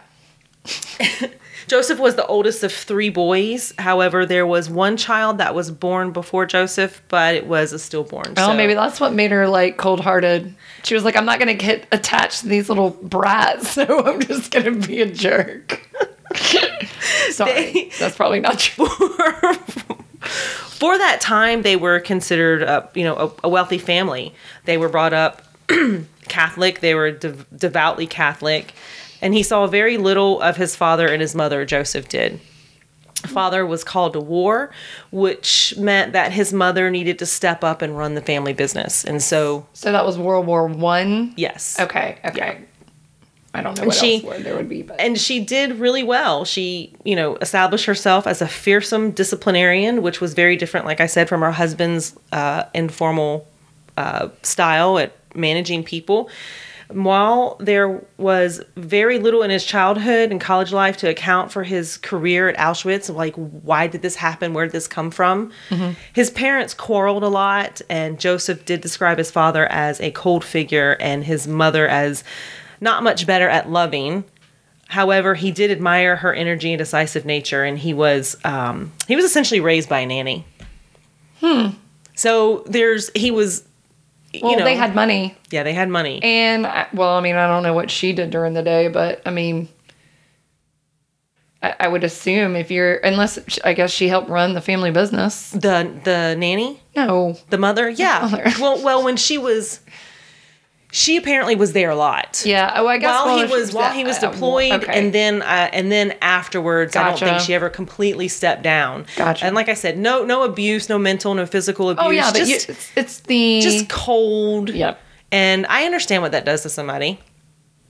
[1.67, 3.73] Joseph was the oldest of three boys.
[3.79, 8.33] However, there was one child that was born before Joseph, but it was a stillborn.
[8.37, 10.53] Oh, so- maybe that's what made her like cold hearted.
[10.83, 14.51] She was like, I'm not gonna get attached to these little brats, so I'm just
[14.51, 15.81] gonna be a jerk.
[17.29, 18.87] Sorry, They- that's probably not true.
[20.25, 24.33] for that time they were considered a, you know a, a wealthy family
[24.65, 25.43] they were brought up
[26.27, 28.73] catholic they were dev- devoutly catholic
[29.25, 32.39] and he saw very little of his father and his mother joseph did
[33.27, 34.71] father was called to war
[35.11, 39.21] which meant that his mother needed to step up and run the family business and
[39.23, 41.33] so So that was World War One.
[41.35, 42.17] yes Okay.
[42.23, 42.37] Okay.
[42.37, 42.57] Yeah.
[43.55, 45.79] I don't know And what she- else word there would be, but and she did
[45.79, 46.43] really well.
[46.43, 51.05] She, you know, established herself as a fearsome disciplinarian, which was very different, like I
[51.07, 53.47] said, from her husband's uh, informal
[53.95, 56.29] uh, style at managing people.
[56.95, 61.97] While there was very little in his childhood and college life to account for his
[61.97, 64.53] career at Auschwitz, like why did this happen?
[64.53, 65.51] Where did this come from?
[66.13, 70.95] His parents quarreled a lot, and Joseph did describe his father as a cold figure
[71.01, 72.23] and his mother as
[72.79, 74.23] not much better at loving.
[74.87, 79.25] However, he did admire her energy and decisive nature, and he was um, he was
[79.25, 80.45] essentially raised by a nanny.
[81.41, 81.71] Hmm.
[82.15, 83.67] So there's he was.
[84.41, 86.21] Well, you know, they had money, yeah, they had money.
[86.23, 89.21] and I- well, I mean, I don't know what she did during the day, but
[89.25, 89.67] I mean,
[91.61, 95.51] I, I would assume if you're, unless I guess she helped run the family business.
[95.51, 98.19] the the nanny, No, the mother, yeah.
[98.29, 98.43] mother.
[98.59, 99.79] well, well, when she was,
[100.95, 102.41] she apparently was there a lot.
[102.45, 102.71] yeah.
[102.77, 104.97] Oh, I guess While well, he was while he was deployed, okay.
[104.97, 109.05] and then uh, and then afterwards, I don't think she ever completely stepped down.
[109.17, 109.43] Gotcha.
[109.43, 112.05] And like I said, no no abuse, no mental, no physical abuse.
[112.07, 114.69] oh yeah, but just you, it's, it's the just cold.
[114.69, 114.97] Yep.
[115.33, 117.19] And I understand what that does to somebody.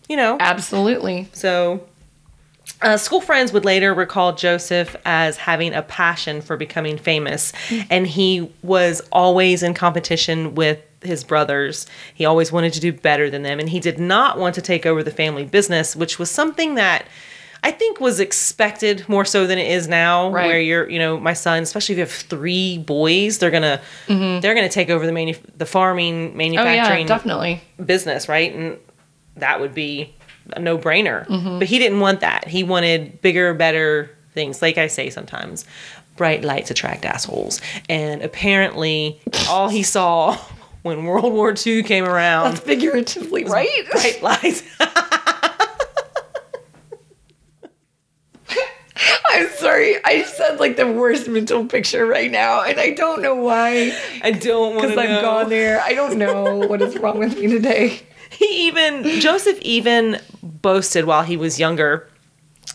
[0.10, 0.38] You know.
[0.40, 1.30] absolutely.
[1.34, 1.86] So,
[2.82, 7.54] uh, school friends would later recall Joseph as having a passion for becoming famous,
[7.90, 11.86] and he was always in competition with his brothers.
[12.14, 14.86] He always wanted to do better than them, and he did not want to take
[14.86, 17.06] over the family business, which was something that.
[17.64, 20.46] I think was expected more so than it is now, Right.
[20.46, 24.54] where you're, you know, my son, especially if you have three boys, they're gonna, they're
[24.54, 27.62] gonna take over the manu- the farming, Oh manufacturing, yeah, definitely.
[27.84, 28.54] business, right?
[28.54, 28.78] And
[29.38, 30.14] that would be
[30.54, 31.28] a no brainer.
[31.28, 31.60] Mm-hmm.
[31.60, 32.48] But he didn't want that.
[32.48, 34.62] He wanted bigger, better things.
[34.62, 35.66] Like I say sometimes,
[36.18, 37.62] bright lights attract assholes.
[37.90, 40.38] And apparently, all he saw
[40.84, 42.52] when World War II came around.
[42.52, 43.70] That's Figuratively, right?
[43.92, 44.64] bright lights.
[49.30, 49.98] I'm sorry.
[50.06, 53.94] I just had like the worst mental picture right now, and I don't know why.
[54.24, 55.82] I don't want Because I've gone there.
[55.82, 58.00] I don't know what is wrong with me today.
[58.30, 62.08] He even Joseph even boasted while he was younger,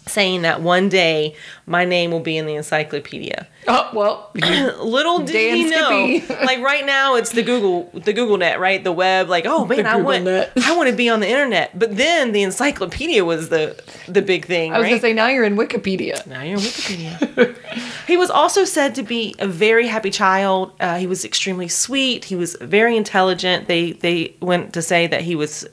[0.06, 1.34] saying that one day
[1.66, 3.46] my name will be in the encyclopedia.
[3.68, 6.18] Oh well, little did Dan he know.
[6.18, 6.34] Skippy.
[6.46, 8.82] like right now it's the google the google net right?
[8.82, 10.52] The web like oh man i want net.
[10.64, 11.78] i want to be on the internet.
[11.78, 14.90] But then the encyclopedia was the the big thing I was right?
[14.90, 16.26] gonna say now you're in Wikipedia.
[16.26, 17.56] now you're on wikipedia.
[18.06, 20.72] He was also said to be a very happy child.
[20.80, 22.24] Uh, he was extremely sweet.
[22.24, 23.68] He was very intelligent.
[23.68, 25.64] They they went to say that he was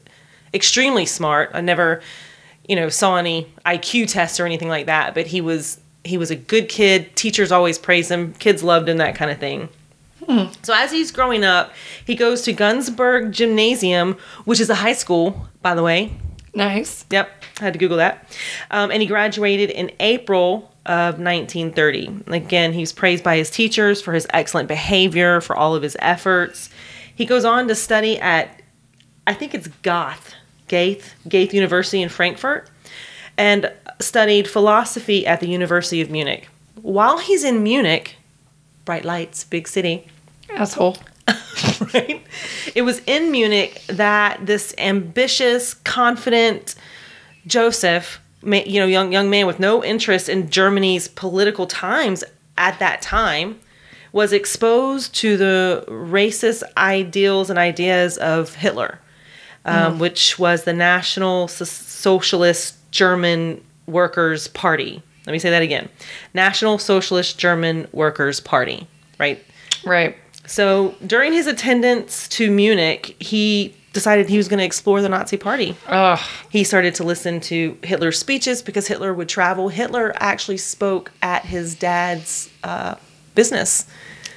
[0.54, 1.50] extremely smart.
[1.54, 2.02] I never
[2.68, 6.32] you know saw any iq tests or anything like that but he was he was
[6.32, 9.70] a good kid teachers always praised him kids loved him that kind of thing
[10.62, 11.72] so as he's growing up
[12.04, 16.12] he goes to Günzburg gymnasium which is a high school by the way
[16.58, 17.06] Nice.
[17.12, 18.36] Yep, I had to Google that.
[18.72, 22.24] Um, and he graduated in April of 1930.
[22.28, 26.72] Again, he's praised by his teachers for his excellent behavior, for all of his efforts.
[27.14, 28.60] He goes on to study at,
[29.28, 30.34] I think it's Goth,
[30.68, 32.70] Gaith, Gaith University in Frankfurt,
[33.38, 36.50] and studied philosophy at the University of Munich.
[36.82, 38.16] While he's in Munich,
[38.86, 40.08] bright lights, big city,
[40.50, 40.98] Asshole.
[41.94, 42.26] right?
[42.74, 46.76] It was in Munich that this ambitious, confident
[47.46, 52.24] Joseph, you know, young young man with no interest in Germany's political times
[52.58, 53.60] at that time,
[54.12, 59.00] was exposed to the racist ideals and ideas of Hitler,
[59.68, 65.02] um, which was the National Socialist German Workers' Party.
[65.26, 65.90] Let me say that again:
[66.34, 68.88] National Socialist German Workers' Party.
[69.20, 69.44] Right.
[69.86, 70.16] Right.
[70.46, 75.38] So during his attendance to Munich, he decided he was going to explore the Nazi
[75.38, 75.76] Party.
[75.88, 76.20] Ugh.
[76.52, 79.70] He started to listen to Hitler's speeches because Hitler would travel.
[79.70, 82.96] Hitler actually spoke at his dad's uh,
[83.36, 83.88] business.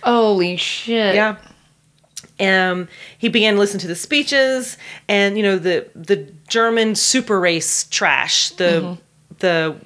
[0.02, 1.14] Holy shit.
[1.14, 1.36] Yeah.
[2.40, 4.76] Um, he began to listen to the speeches
[5.08, 6.16] and you know the the
[6.48, 8.98] German super race trash, the
[9.38, 9.76] the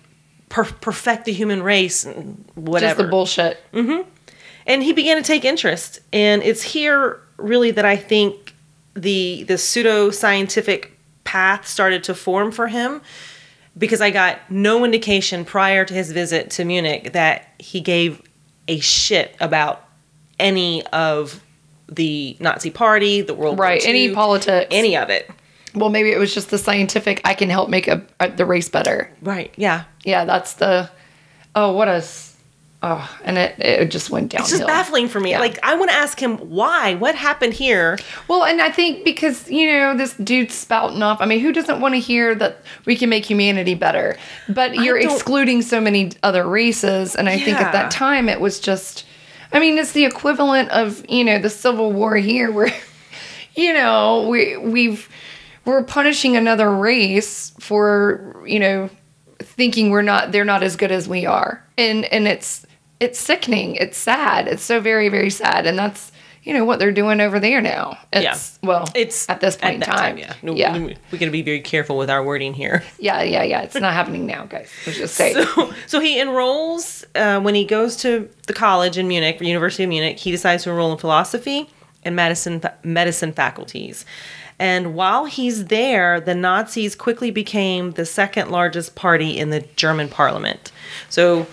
[0.49, 2.95] per- perfect the human race and whatever.
[2.95, 3.59] Just the bullshit.
[4.67, 6.01] and he began to take interest.
[6.13, 8.55] And it's here really that i think
[8.95, 13.01] the the pseudo scientific path started to form for him
[13.77, 18.23] because I got no indication prior to his visit to Munich that he gave
[18.69, 19.85] a shit about
[20.39, 21.43] any of
[21.89, 23.85] the Nazi Party, the World War Right.
[23.87, 24.69] Any politics.
[24.71, 25.31] any of it.
[25.75, 27.21] well, maybe it was just the scientific.
[27.25, 29.11] I can help make a, a, the race better.
[29.23, 29.53] Right?
[29.57, 29.85] Yeah.
[30.05, 30.91] Yeah, that's the.
[31.55, 32.03] Oh, what a.
[32.87, 34.45] Oh, and it it just went downhill.
[34.45, 35.31] It's just baffling for me.
[35.31, 35.41] Yeah.
[35.41, 36.97] Like I want to ask him why.
[36.97, 37.99] What happened here?
[38.29, 41.19] Well, and I think because, you know, this dude's spouting off.
[41.23, 44.19] I mean, who doesn't want to hear that we can make humanity better?
[44.51, 47.17] But you're excluding so many other races.
[47.17, 49.07] And I think at that time it was just,
[49.55, 52.75] I mean, it's the equivalent of, you know, the Civil War here where,
[53.55, 55.09] you know, we, we've,
[55.65, 58.91] we're punishing another race for, you know,
[59.39, 61.65] thinking we're not, they're not as good as we are.
[61.79, 62.67] And, and it's,
[62.99, 63.77] it's sickening.
[63.77, 64.49] It's sad.
[64.49, 65.67] It's so very, very sad.
[65.67, 66.11] And that's,
[66.45, 67.99] you know, what they're doing over there now.
[68.13, 70.19] It's, well, It's at this point in that time.
[70.19, 70.35] yeah.
[70.43, 70.77] No, yeah.
[70.79, 72.85] We, we got to be very careful with our wording here.
[72.99, 73.63] Yeah, yeah, yeah.
[73.63, 74.71] It's not happening now, guys.
[74.87, 75.33] Let's just say.
[75.35, 79.89] So, so he enrolls uh, when he goes to the college in Munich, University of
[79.89, 80.19] Munich.
[80.19, 81.69] He decides to enroll in philosophy
[82.05, 84.05] and medicine medicine faculties.
[84.59, 90.09] And while he's there, the Nazis quickly became the second largest party in the German
[90.09, 90.71] parliament.
[91.09, 91.47] So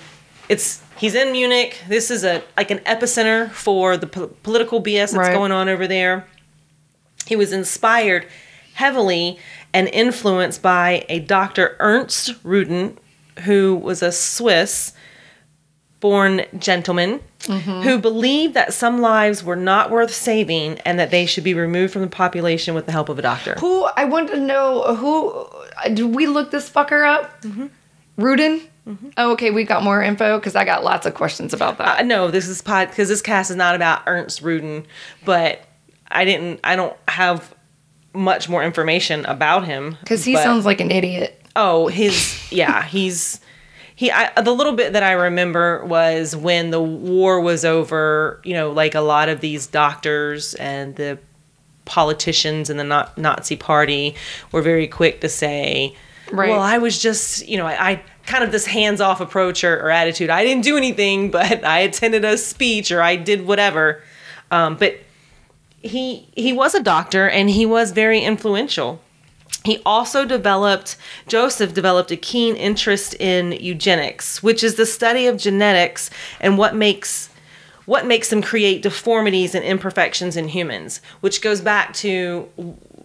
[0.52, 1.78] it's he's in Munich.
[1.88, 5.34] This is a like an epicenter for the po- political BS that's Right.
[5.34, 6.26] going on over there.
[7.26, 8.28] He was inspired
[8.74, 9.40] heavily
[9.74, 11.76] and influenced by a Dr.
[11.80, 12.98] Ernst Rudin,
[13.46, 14.94] who was a Swiss
[16.00, 21.44] born gentleman who believed that some lives were not worth saving and that they should
[21.44, 23.54] be removed from the population with the help of a doctor.
[23.60, 25.46] Who I want to know who
[25.94, 27.42] did we look this fucker up?
[27.44, 27.68] Mm-hmm.
[28.18, 28.62] Rudin.
[29.18, 29.52] Oh, okay.
[29.52, 32.00] We got more info because I got lots of questions about that.
[32.00, 34.86] Uh, no, this is pod because this cast is not about Ernst Rudin,
[35.24, 35.62] but
[36.10, 36.60] I didn't.
[36.64, 37.54] I don't have
[38.14, 41.38] much more information about him Because he but- sounds like an idiot.
[41.56, 43.40] Oh, his yeah, he's
[43.96, 44.10] he.
[44.10, 48.42] I, the little bit that I remember was when the war was over.
[48.44, 51.20] You know, like a lot of these doctors and the
[51.86, 54.16] politicians in the Na- Nazi Party
[54.52, 55.96] were very quick to say,
[56.32, 56.50] Right.
[56.50, 59.92] "Well, I was just you know, I." I kind of this hands-off approach or, or
[59.92, 60.30] attitude.
[60.30, 64.02] I didn't do anything but i attended a speech or i did whatever.
[64.50, 65.00] Um, but
[65.82, 69.02] he he was a doctor and he was very influential.
[69.64, 75.38] He also developed, Joseph developed a keen interest in eugenics, which is the study of
[75.38, 77.30] genetics and what makes
[77.86, 82.48] what makes them create deformities and imperfections in humans, which goes back to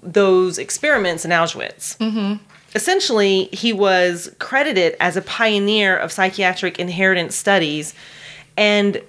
[0.02, 1.96] those experiments in Auschwitz.
[2.76, 7.94] Essentially, he was credited as a pioneer of psychiatric inheritance studies,
[8.54, 9.00] and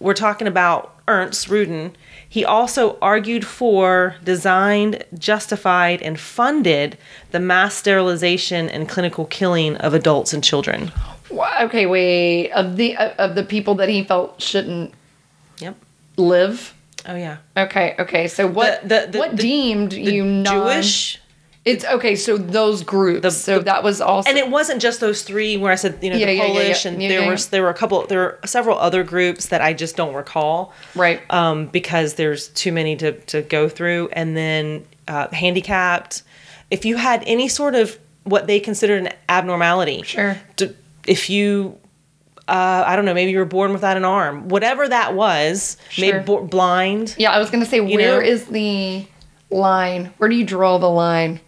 [0.00, 1.94] we're talking about Ernst Rudin.
[2.28, 6.98] He also argued for, designed, justified, and funded
[7.30, 10.90] the mass sterilization and clinical killing of adults and children.
[11.60, 12.50] Okay, wait.
[12.50, 14.92] Of the of the people that he felt shouldn't
[15.60, 15.76] Yep.
[16.16, 16.74] live.
[17.06, 17.36] Oh yeah.
[17.56, 18.26] Okay, okay.
[18.26, 20.44] So what The- the- what the- deemed The you non
[20.82, 21.20] Jewish,
[21.64, 22.16] It's okay.
[22.16, 23.36] So those groups.
[23.36, 26.10] so the- that was also and it wasn't just those three where I said you
[26.10, 26.90] know Yeah, the yeah, Polish, yeah.
[26.90, 29.94] and there were there were a couple there were several other groups that I just
[29.96, 30.72] don't recall.
[30.96, 31.20] right.
[31.30, 34.08] um, because there's too many to, to go through.
[34.12, 36.22] And then uh, handicapped.
[36.70, 40.38] If you had any sort of what they considered an abnormality, Sure.
[40.56, 40.74] d-
[41.06, 41.76] if you,
[42.48, 46.22] uh, I don't know, maybe you were born without an arm, whatever that was, Sure.
[46.24, 47.14] maybe blind.
[47.18, 48.26] Yeah, I was gonna say, where know?
[48.26, 49.04] is the
[49.50, 50.12] line?
[50.18, 51.40] Where do you draw the line?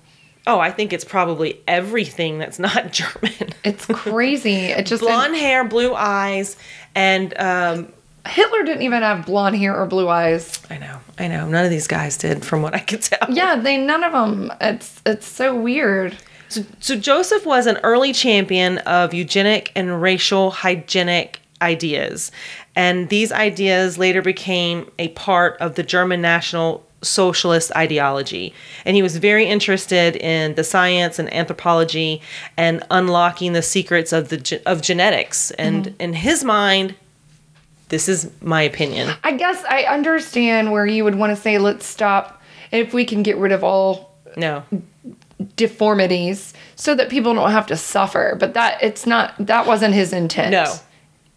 [0.47, 3.55] Oh, I think it's probably everything that's not German.
[3.65, 4.67] It's crazy.
[4.67, 6.57] It just Blonde hair, blue eyes,
[6.95, 7.93] and um,
[8.27, 10.61] Hitler didn't even have blonde hair or blue eyes.
[10.71, 13.31] I know, I know, none of these guys did, from what I could tell.
[13.31, 14.53] Yeah, they none of them.
[14.61, 16.17] It's it's so weird.
[16.49, 22.31] So, so Joseph was an early champion of eugenic and racial hygienic ideas.
[22.77, 28.55] And these ideas later became a part of the German National Socialist ideology.
[28.85, 32.21] And he was very interested in the science and anthropology
[32.57, 35.51] and unlocking the secrets of the of genetics.
[35.53, 36.01] And mm-hmm.
[36.01, 36.95] in his mind,
[37.89, 39.15] this is my opinion.
[39.23, 43.23] I guess I understand where you would want to say, let's stop if we can
[43.23, 44.65] get rid of all No.
[45.57, 48.37] deformities so that people don't have to suffer.
[48.41, 50.53] But that it's not that wasn't his intent.
[50.53, 50.75] No.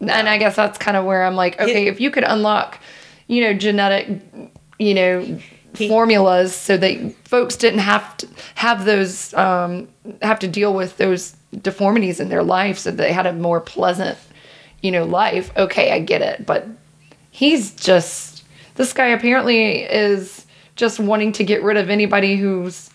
[0.00, 2.78] And I guess that's kind of where I'm like, okay, if you could unlock,
[3.26, 4.20] you know, genetic,
[4.78, 5.40] you know,
[5.86, 9.88] formulas so that folks didn't have to have those um,
[10.22, 14.18] have to deal with those deformities in their life so they had a more pleasant,
[14.82, 15.50] you know, life.
[15.56, 16.66] Okay, I get it, but
[17.30, 22.90] he's just this guy apparently is just wanting to get rid of anybody who's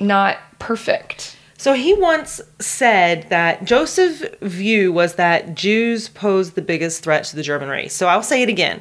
[0.00, 1.37] not perfect.
[1.58, 7.36] So he once said that Joseph's view was that Jews posed the biggest threat to
[7.36, 7.92] the German race.
[7.92, 8.80] So I'll say it again.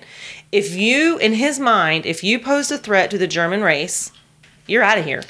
[0.52, 4.12] If you, in his mind, if you posed a threat to the German race,
[4.68, 5.24] you're out of here.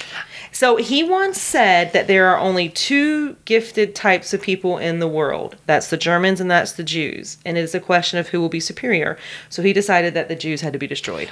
[0.52, 5.08] So he once said that there are only two gifted types of people in the
[5.08, 5.56] world.
[5.68, 7.38] That's the Germans and that's the Jews.
[7.46, 9.18] And it is a question of who will be superior.
[9.48, 11.30] So he decided that the Jews had to be destroyed.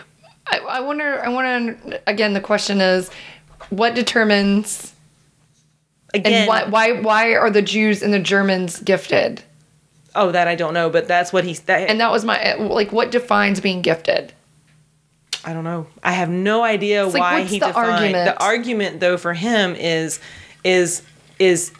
[0.47, 1.21] I, I wonder.
[1.25, 1.99] I wonder.
[2.07, 3.09] Again, the question is,
[3.69, 4.94] what determines
[6.15, 9.43] Again, and why why why are the Jews and the Germans gifted?
[10.15, 11.59] oh, that I don't know, but that's what he's.
[11.61, 12.91] That, And that was my like.
[12.91, 14.33] What defines being gifted?
[15.43, 15.87] I don't know.
[16.03, 18.25] I have no idea like, why he the defined argument?
[18.25, 20.19] the argument though for him is
[20.63, 21.03] is
[21.37, 21.71] is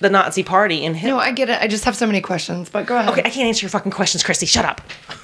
[0.00, 1.10] the Nazi party and him.
[1.10, 1.60] No, I get it.
[1.60, 2.68] I just have so many questions.
[2.68, 3.10] But go ahead.
[3.10, 4.46] okay, I can't answer your fucking questions, Christy.
[4.46, 4.80] Shut up.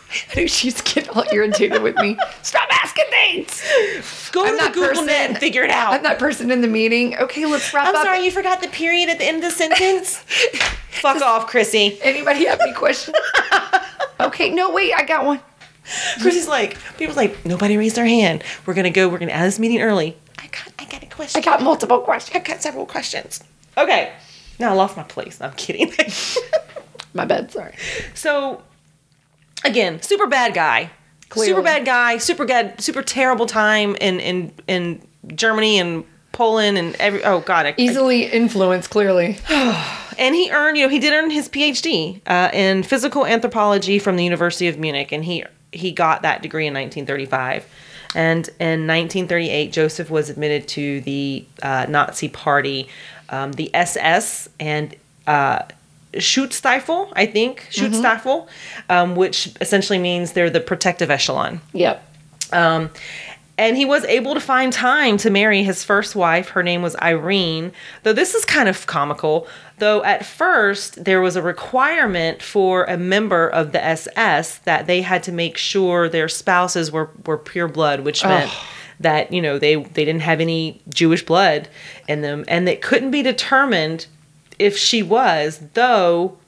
[0.46, 2.16] She's getting all irritated with me.
[2.42, 4.30] Stop asking things.
[4.32, 5.06] Go I'm to the Google person.
[5.06, 5.92] net and figure it out.
[5.92, 7.16] I'm that person in the meeting.
[7.16, 8.02] Okay, let's wrap I'm up.
[8.04, 10.16] sorry, you forgot the period at the end of the sentence.
[10.90, 11.98] Fuck off, Chrissy.
[12.02, 13.16] Anybody have any questions?
[14.20, 15.40] okay, no, wait, I got one.
[16.20, 18.42] Chrissy's like, people's like, nobody raised their hand.
[18.64, 19.08] We're gonna go.
[19.08, 20.16] We're gonna end this meeting early.
[20.38, 21.38] I got, I got a question.
[21.40, 22.34] I got multiple questions.
[22.36, 23.42] I got several questions.
[23.76, 24.12] Okay.
[24.58, 25.40] Now I lost my place.
[25.40, 25.92] I'm kidding.
[27.14, 27.74] My bad, sorry.
[28.14, 28.62] So,
[29.64, 30.90] again, super bad guy.
[31.28, 31.50] Clearly.
[31.50, 32.18] Super bad guy.
[32.18, 32.80] Super bad.
[32.80, 35.02] Super terrible time in in in
[35.34, 37.22] Germany and Poland and every.
[37.24, 37.66] Oh God.
[37.66, 39.38] I, I- Easily influenced, clearly.
[40.18, 40.76] and he earned.
[40.78, 44.78] You know, he did earn his PhD uh, in physical anthropology from the University of
[44.78, 47.66] Munich, and he he got that degree in 1935.
[48.14, 52.88] And in 1938, Josef was admitted to the uh, Nazi Party,
[53.28, 54.94] um, the SS, and
[55.26, 55.64] uh,
[56.14, 58.48] Schutzstaffel, I think, Schutzstaffel,
[58.88, 61.60] um, which essentially means they're the protective echelon.
[61.72, 62.02] Yep.
[62.52, 62.90] Um,
[63.58, 66.50] and he was able to find time to marry his first wife.
[66.50, 67.72] Her name was Irene.
[68.02, 72.98] Though this is kind of comical, though at first there was a requirement for a
[72.98, 77.68] member of the SS that they had to make sure their spouses were, were pure
[77.68, 78.50] blood, which meant
[79.00, 81.68] that, you know, they, they didn't have any Jewish blood
[82.08, 82.44] in them.
[82.48, 84.06] And it couldn't be determined
[84.58, 86.38] if she was, though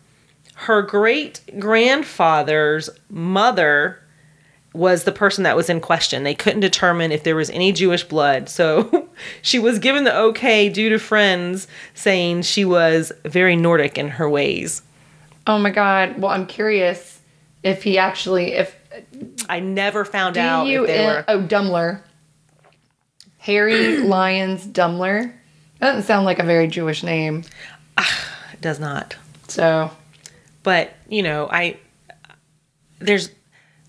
[0.55, 4.01] her great grandfather's mother
[4.75, 6.25] was the person that was in question.
[6.25, 8.49] They couldn't determine if there was any Jewish blood.
[8.49, 9.09] So
[9.42, 14.29] she was given the okay due to friends saying she was very Nordic in her
[14.29, 14.83] ways.
[15.47, 16.21] Oh my God.
[16.21, 17.21] Well, I'm curious
[17.62, 18.77] if he actually, if
[19.49, 21.25] I never found do out if they were.
[21.29, 22.03] oh Dummler,
[23.38, 25.33] Harry Lyons Dummler.
[25.79, 27.44] That doesn't sound like a very Jewish name.
[28.53, 29.17] It does not.
[29.49, 29.91] So
[30.63, 31.79] But, you know, I.
[32.99, 33.31] There's.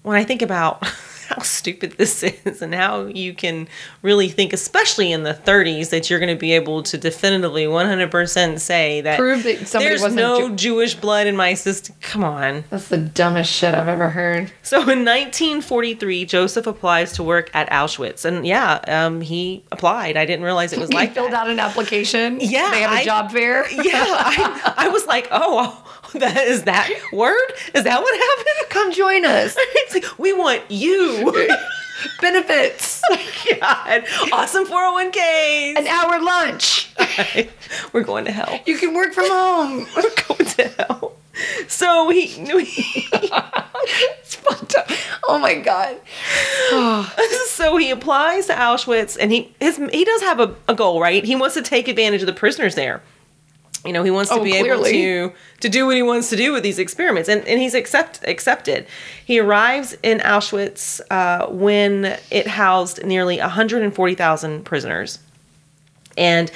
[0.03, 0.85] When I think about
[1.29, 3.67] how stupid this is and how you can
[4.01, 8.59] really think, especially in the 30s, that you're going to be able to definitively 100%
[8.59, 10.21] say that prove that somebody there's wasn't.
[10.21, 11.95] no Jew- Jewish blood in my system.
[12.01, 12.63] Come on.
[12.69, 14.51] That's the dumbest shit I've ever heard.
[14.63, 20.17] So in 1943, Josef applies to work at Auschwitz, and yeah, um, he applied.
[20.17, 21.41] I didn't realize it was He like filled that.
[21.45, 22.39] out an application.
[22.41, 23.65] Yeah, They have a I- job fair.
[23.71, 27.53] Yeah, I, I was like, oh, that is that word?
[27.73, 28.69] Is that what happened?
[28.69, 29.55] Come join us.
[29.79, 31.47] It's like, we want you.
[32.21, 33.01] Benefits.
[33.59, 35.77] God, awesome 401ks.
[35.77, 36.93] An hour lunch.
[37.91, 38.59] We're going to hell.
[38.65, 39.87] You can work from home.
[39.95, 41.13] We're going to hell.
[41.67, 44.89] So he, he It's fucked up.
[45.27, 45.99] Oh my god.
[47.47, 51.23] so he applies to Auschwitz, and he his he does have a, a goal, right?
[51.23, 53.01] He wants to take advantage of the prisoners there.
[53.85, 54.89] You know, he wants to Oh, be clearly.
[54.89, 57.73] able to to do what he wants to do with these experiments, and and he's
[57.73, 58.85] accept accepted.
[59.25, 65.19] He arrives in Auschwitz uh, when it housed nearly 140,000 prisoners,
[66.17, 66.51] and.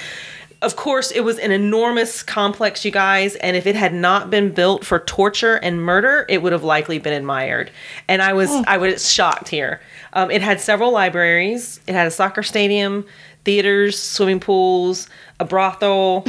[0.62, 4.50] Of course, it was an enormous complex, you guys, and if it had not been
[4.50, 7.70] built for torture and murder, it would have likely been admired.
[8.08, 9.82] And I was, I was shocked here.
[10.14, 11.80] Um, it had several libraries.
[11.86, 13.04] It had a soccer stadium,
[13.44, 15.08] theaters, swimming pools,
[15.40, 16.24] a brothel,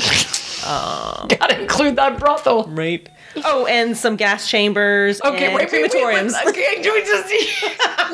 [0.65, 2.65] um, Gotta include that brothel.
[2.65, 3.07] right?
[3.43, 5.21] Oh, and some gas chambers.
[5.21, 6.31] Okay, and wait, wait, wait, crematoriums.
[6.31, 7.33] let's- Okay, do we just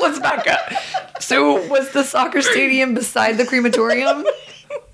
[0.00, 0.72] let's back up.
[1.22, 4.24] So was the soccer stadium beside the crematorium?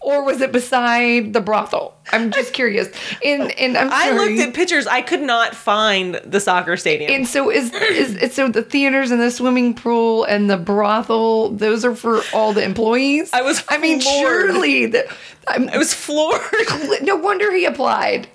[0.01, 1.95] Or was it beside the brothel?
[2.13, 2.89] I'm just curious.
[3.25, 4.87] And and I'm I looked at pictures.
[4.87, 7.11] I could not find the soccer stadium.
[7.13, 11.85] and so is is so the theaters and the swimming pool and the brothel those
[11.85, 13.31] are for all the employees.
[13.33, 15.13] I was I mean, surely the,
[15.49, 16.41] I'm, I was floored.
[17.03, 18.29] no wonder he applied.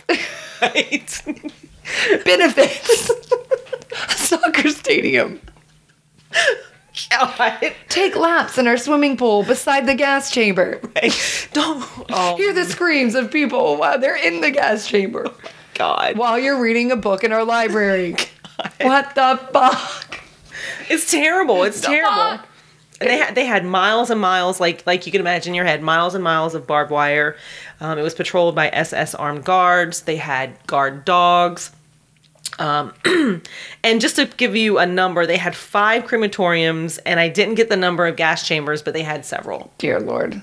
[0.61, 1.21] right?
[2.25, 3.11] Benefits.
[4.09, 5.39] soccer stadium.
[7.09, 7.73] God.
[7.89, 10.79] Take laps in our swimming pool beside the gas chamber.
[11.53, 11.83] Don't.
[12.09, 15.31] Oh Hear the screams of people while they're in the gas chamber
[15.73, 16.17] God.
[16.17, 18.15] while you're reading a book in our library.
[18.81, 20.19] What the fuck?
[20.87, 21.63] It's terrible.
[21.63, 22.13] It's The terrible.
[22.37, 22.47] fuck?
[23.01, 25.65] And they had they had miles and miles, like like you can imagine in your
[25.65, 27.35] head, miles and miles of barbed wire.
[27.81, 30.01] Um, it was patrolled by SS armed guards.
[30.03, 31.71] They had guard dogs.
[32.63, 32.93] Um,
[33.83, 37.69] and just to give you a number, they had five crematoriums, and I didn't get
[37.69, 39.73] the number of gas chambers, but they had several.
[39.77, 40.41] Dear Lord.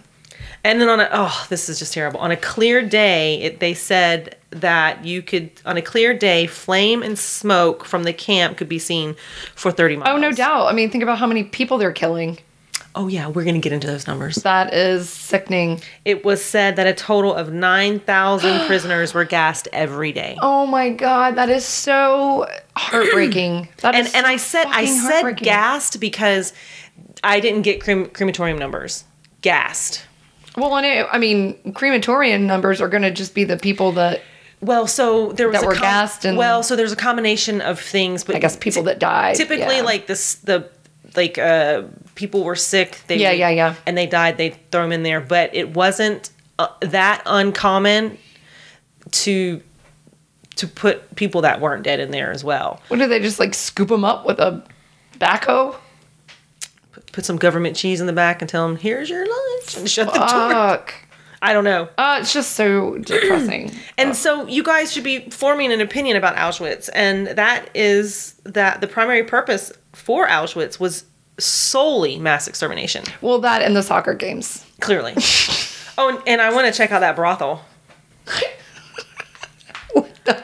[0.62, 2.20] And then on a oh, this is just terrible.
[2.20, 7.02] On a clear day, it, they said that you could on a clear day, flame
[7.02, 9.16] and smoke from the camp could be seen
[9.54, 10.10] for thirty miles.
[10.10, 10.66] Oh, no doubt.
[10.66, 12.38] I mean, think about how many people they're killing.
[12.94, 14.36] Oh yeah, we're gonna get into those numbers.
[14.36, 15.80] That is sickening.
[16.04, 20.36] It was said that a total of 9,000 prisoners were gassed every day.
[20.42, 23.68] Oh my god, that is so heartbreaking.
[23.82, 26.52] That and is and I said I said gassed because
[27.22, 29.04] I didn't get crem- crematorium numbers.
[29.42, 30.04] Gassed.
[30.56, 34.20] Well, and it, I mean, crematorium numbers are going to just be the people that
[34.60, 37.78] Well, so there was That a were gassed and- well, so there's a combination of
[37.80, 39.36] things, but I guess people that died.
[39.36, 39.82] typically yeah.
[39.82, 40.68] like this the
[41.16, 41.82] like uh
[42.14, 43.00] people were sick.
[43.06, 43.74] They Yeah, would- yeah, yeah.
[43.86, 44.36] and they died.
[44.36, 48.18] They throw them in there, but it wasn't uh, that uncommon
[49.12, 49.62] to
[50.56, 52.80] to put people that weren't dead in there as well.
[52.88, 54.62] what do they just like scoop them up with a
[55.18, 55.74] backhoe?
[57.12, 60.12] put some government cheese in the back and tell them, "Here's your lunch," and shut
[60.12, 60.84] the door.
[61.42, 61.88] I don't know.
[61.96, 63.72] Uh, it's just so depressing.
[63.98, 68.80] And so you guys should be forming an opinion about Auschwitz, and that is that
[68.80, 71.04] the primary purpose for Auschwitz was
[71.38, 73.04] solely mass extermination.
[73.20, 74.64] well, that and the soccer games.
[74.80, 75.12] Clearly.
[75.98, 77.62] oh, and, and I want to check out that brothel.
[79.92, 80.42] What the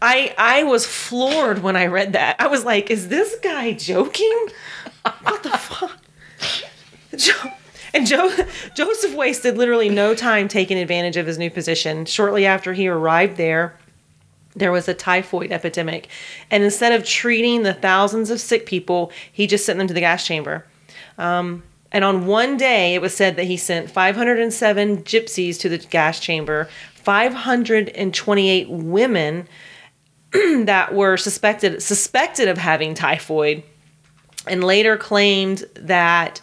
[0.00, 2.36] I I was floored when I read that.
[2.38, 4.46] I was like, "Is this guy joking?
[5.22, 5.98] What the fuck?"
[7.92, 8.32] And jo-
[8.74, 12.04] Josef wasted literally no time taking advantage of his new position.
[12.04, 13.76] Shortly after he arrived there,
[14.54, 16.08] there was a typhoid epidemic,
[16.50, 20.00] and instead of treating the thousands of sick people, he just sent them to the
[20.00, 20.66] gas chamber.
[21.18, 21.62] Um,
[21.92, 26.20] and on one day, it was said that he sent 507 gypsies to the gas
[26.20, 29.48] chamber, 528 women
[30.32, 33.62] that were suspected suspected of having typhoid,
[34.46, 36.40] and later claimed that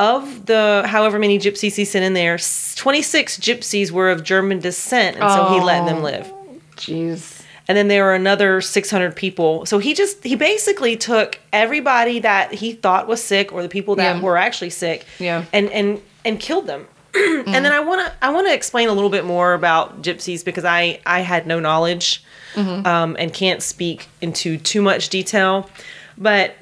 [0.00, 2.38] of the however many gypsies he sent in there,
[2.76, 6.02] 26 gypsies were of German descent, and so he let them Oh.
[6.02, 6.32] live
[6.76, 7.42] Jeez.
[7.68, 12.54] and then there were another 600 people so he just he basically took everybody that
[12.54, 14.22] he thought was sick or the people that Yeah.
[14.22, 15.44] were actually sick Yeah.
[15.52, 18.92] and and and killed them and then i want to i want to explain a
[18.92, 22.24] little bit more about gypsies because i i had no knowledge
[22.56, 25.68] um, and can't speak into too much detail
[26.16, 26.54] but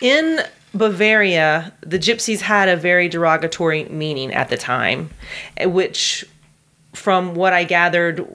[0.00, 0.40] in
[0.72, 5.10] Bavaria, the gypsies had a very derogatory meaning at the time,
[5.56, 6.24] eh, which,
[6.94, 8.26] from what I gathered,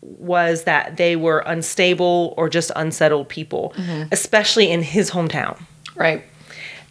[0.00, 3.74] was that they were unstable or just unsettled people,
[4.10, 5.60] especially in his hometown.
[5.94, 6.24] Right.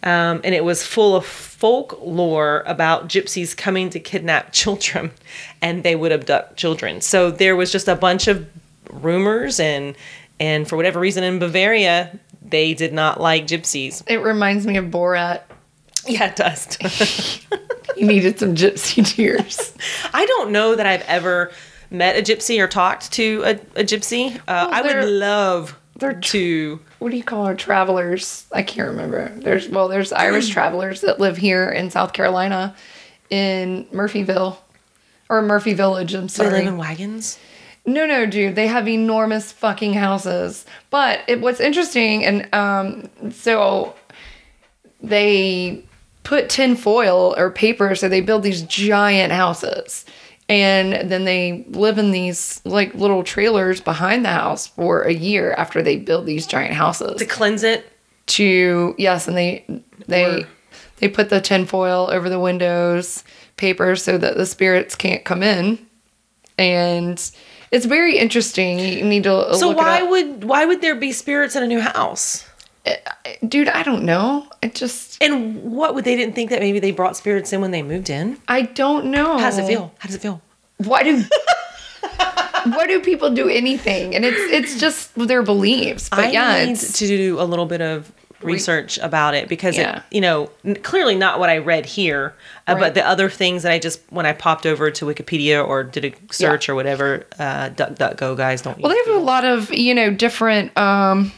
[0.04, 5.12] Um, and it was full of folklore about gypsies coming to kidnap children
[5.60, 7.00] and they would abduct children.
[7.00, 8.48] So there was just a bunch of
[8.90, 9.94] rumors and
[10.40, 14.02] and for whatever reason in Bavaria they did not like gypsies.
[14.06, 15.42] It reminds me of Borat.
[16.06, 16.78] Yeah, it does.
[17.96, 19.72] He needed some gypsy tears.
[20.14, 21.52] I don't know that I've ever
[21.90, 24.36] met a gypsy or talked to a, a gypsy.
[24.48, 26.80] Uh, I would love they're to.
[26.98, 28.46] what do you call our travelers?
[28.50, 29.28] I can't remember.
[29.36, 32.74] There's well, there's Irish travelers that live here in South Carolina,
[33.30, 34.56] in Murphyville,
[35.28, 36.14] or Murphy Village.
[36.14, 37.38] I'm Do they live in wagons?
[37.84, 38.54] No, no, dude.
[38.54, 40.64] They have enormous fucking houses.
[40.90, 43.94] But it, what's interesting, and um, so
[45.02, 45.84] they
[46.22, 50.04] put tin foil or paper, so they build these giant houses.
[50.48, 55.52] And then they live in these like little trailers behind the house for a year
[55.52, 57.88] after they build these giant houses To cleanse it?
[58.24, 59.64] to yes and they
[60.06, 60.48] they Or-
[60.98, 63.24] they put the tinfoil over the windows
[63.56, 65.78] paper so that the spirits can't come in
[66.56, 67.30] and
[67.72, 71.10] it's very interesting you need to So look why it would why would there be
[71.12, 72.44] spirits in a new house?
[72.84, 72.94] Uh,
[73.46, 76.90] dude i don't know i just And what would they didn't think that maybe they
[76.90, 78.38] brought spirits in when they moved in?
[78.48, 79.94] i don't know How does it feel?
[79.98, 80.40] How does it feel?
[80.78, 81.22] why do
[82.74, 86.72] why do people do anything and it's it's just their beliefs but I yeah need
[86.72, 88.10] it's to do a little bit of
[88.42, 89.98] research about it because Yeah.
[89.98, 90.50] it, you know,
[90.82, 92.34] clearly not what I read here,
[92.68, 92.80] uh, Right.
[92.80, 96.04] but the other things that I just when I popped over to Wikipedia or did
[96.04, 98.78] a search or whatever, uh, DuckDuckGo guys don't.
[98.78, 101.32] Well, they have a lot of you know different um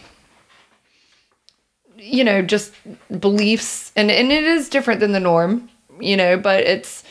[1.97, 2.73] you know, just
[3.21, 5.69] beliefs, and and it is different than the norm,
[6.01, 7.04] you know, but it's.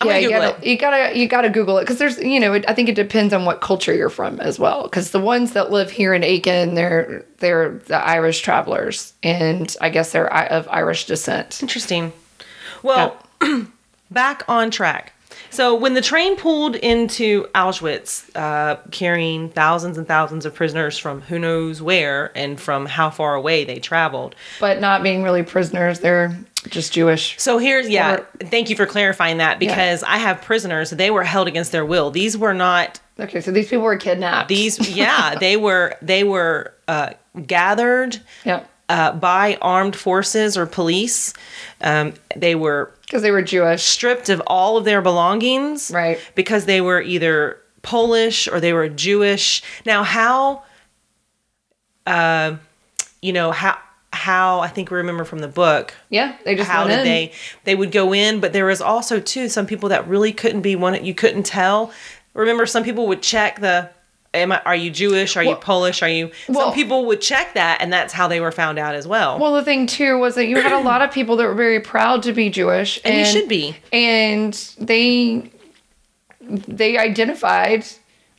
[0.00, 2.64] I'm yeah, you gotta, you gotta you gotta Google it because there's you know it,
[2.66, 5.70] I think it depends on what culture you're from as well because the ones that
[5.70, 11.04] live here in Aiken they're they're the Irish travelers and I guess they're of Irish
[11.04, 11.60] descent.
[11.60, 12.12] Interesting.
[12.82, 13.22] Well,
[14.10, 15.12] back on track.
[15.50, 21.22] So when the train pulled into Auschwitz, uh, carrying thousands and thousands of prisoners from
[21.22, 24.36] who knows where and from how far away they traveled.
[24.60, 26.36] But not being really prisoners, they're
[26.68, 27.36] just Jewish.
[27.40, 28.14] So here's yeah.
[28.16, 30.90] Or- thank you for clarifying that because I have prisoners.
[30.90, 32.10] They were held against their will.
[32.10, 34.48] These were not Okay, so these people were kidnapped.
[34.48, 34.78] these.
[34.96, 37.10] Yeah, they were they were uh,
[37.46, 41.32] gathered yeah, uh, by armed forces or police.
[41.80, 43.82] Um, they were because they were Jewish.
[43.82, 46.18] stripped of all of their belongings Right.
[46.34, 50.62] because they were either polish or they were jewish now how
[52.06, 52.54] uh
[53.22, 53.78] you know how
[54.20, 55.94] how i think we remember from the book.
[56.10, 57.04] Yeah, they just how went did in.
[57.06, 57.32] they
[57.64, 60.76] they would go in but there was also too some people that really couldn't be
[60.76, 61.90] one you couldn't tell.
[62.34, 63.88] Remember some people would check the
[64.32, 65.36] am I, are you jewish?
[65.36, 66.02] Are you polish?
[66.02, 68.94] Are you well- some people would check that and that's how they were found out
[68.94, 69.38] as well.
[69.38, 71.80] Well, the thing too was that you had a lot of people that were very
[71.80, 73.74] proud to be Jewish, and you should be.
[73.92, 75.50] and they
[76.40, 77.84] they identified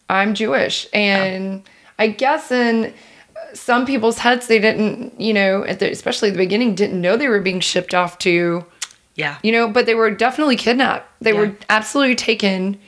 [0.09, 1.63] I'm Jewish, and
[1.99, 2.93] I guess in
[3.53, 7.17] some people's heads they didn't, you know, at the, especially at the beginning, didn't know
[7.17, 8.65] they were being shipped off to,
[9.15, 11.07] yeah you know, but they were definitely kidnapped.
[11.21, 11.39] They Yeah.
[11.39, 12.79] were absolutely taken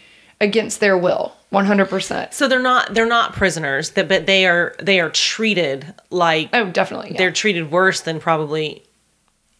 [0.41, 2.33] against their will, one hundred percent.
[2.33, 6.69] So they're not they're not prisoners, that but they are they are treated like Oh,
[6.69, 7.11] definitely.
[7.11, 7.17] Yeah.
[7.17, 8.83] they're treated worse than probably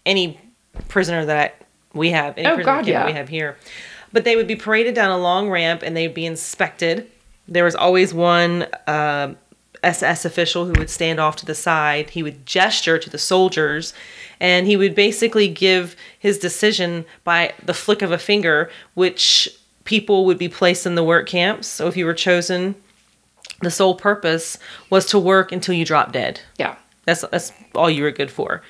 [0.06, 0.40] any
[0.90, 1.56] prisoner that
[1.94, 2.38] we have.
[2.38, 3.06] Any Oh, prisoner God, yeah.
[3.06, 3.58] we have here.
[4.12, 7.10] But they would be paraded down a long ramp and they'd be inspected.
[7.48, 9.38] There was always one um
[9.84, 12.12] SS official who would stand off to the side.
[12.12, 13.94] He would gesture to the soldiers
[14.40, 19.50] and he would basically give his decision by the flick of a finger which
[19.86, 21.68] people would be placed in the work camps.
[21.68, 22.76] So if you were chosen,
[23.62, 24.58] the sole purpose
[24.90, 26.42] was to work until you drop dead.
[26.58, 26.76] yeah.
[27.06, 28.62] That's that's all you were good for.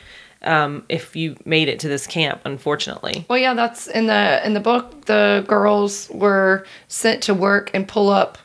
[0.41, 3.25] Um, if you made it to this camp, unfortunately.
[3.29, 5.05] Well, yeah, that's in the in the book.
[5.05, 8.39] The girls were sent to work and pull up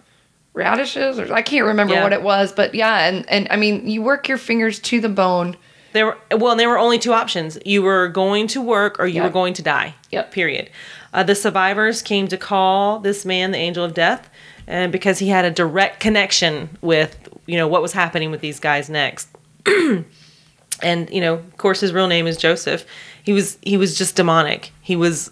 [0.58, 2.02] radishes, or I can't remember Yeah.
[2.02, 5.08] what it was, but yeah, and and I mean, you work your fingers to the
[5.08, 5.56] bone.
[5.94, 7.56] There were well, there were only two options.
[7.64, 9.94] You were going to work or you were going to die.
[10.10, 10.32] Yep.
[10.32, 10.68] Period.
[11.14, 14.28] Uh, the survivors came to call this man the angel of death,
[14.66, 18.60] and because he had a direct connection with you know what was happening with these
[18.60, 19.28] guys next.
[20.82, 22.84] and you know, of course, his real name is Josef.
[23.22, 24.70] He was he was just demonic.
[24.82, 25.30] He was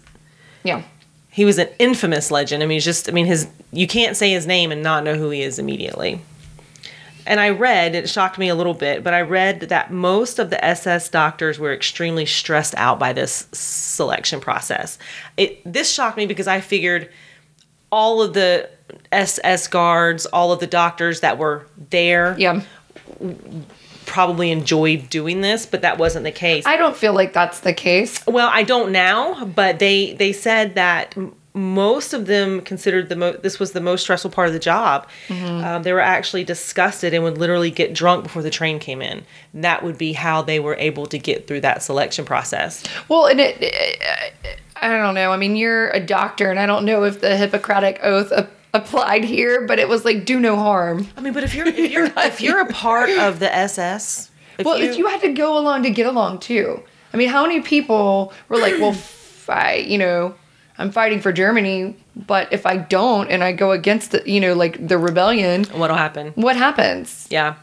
[0.63, 0.81] Yeah,
[1.37, 2.63] he was an infamous legend.
[2.63, 5.13] I mean, he's just, I mean, his, you can't say his name and not know
[5.13, 6.19] who he is immediately.
[7.27, 10.49] And I read, it shocked me a little bit, but I read that most of
[10.49, 14.97] the SS doctors were extremely stressed out by this selection process.
[15.37, 17.07] It, this shocked me because I figured
[17.91, 18.67] all of the
[19.11, 22.63] SS guards, all of the doctors that were there yeah.
[24.17, 26.65] Probably enjoyed doing this, but that wasn't the case.
[26.65, 28.25] I don't feel like that's the case.
[28.25, 31.15] Well, I don't now, but they they said that
[31.53, 35.07] most of them considered the mo- this was the most stressful part of the job.
[35.29, 39.23] Um, they were actually disgusted and would literally get drunk before the train came in.
[39.53, 42.83] That would be how they were able to get through that selection process.
[43.09, 45.31] Well, and it, it I don't know.
[45.31, 48.31] I mean, you're a doctor, and I don't know if the Hippocratic oath
[48.73, 51.07] applied here, but it was like do no harm.
[51.17, 54.65] I mean, but if you're if you're if you're a part of the SS, if
[54.65, 56.83] Well, if you had to go along to get along too.
[57.13, 60.35] I mean, how many people were like, well, fight, you know,
[60.77, 64.53] I'm fighting for Germany, but if I don't and I go against the, you know,
[64.53, 66.33] like the rebellion, what'll happen?
[66.35, 67.27] what happens?
[67.29, 67.55] Yeah.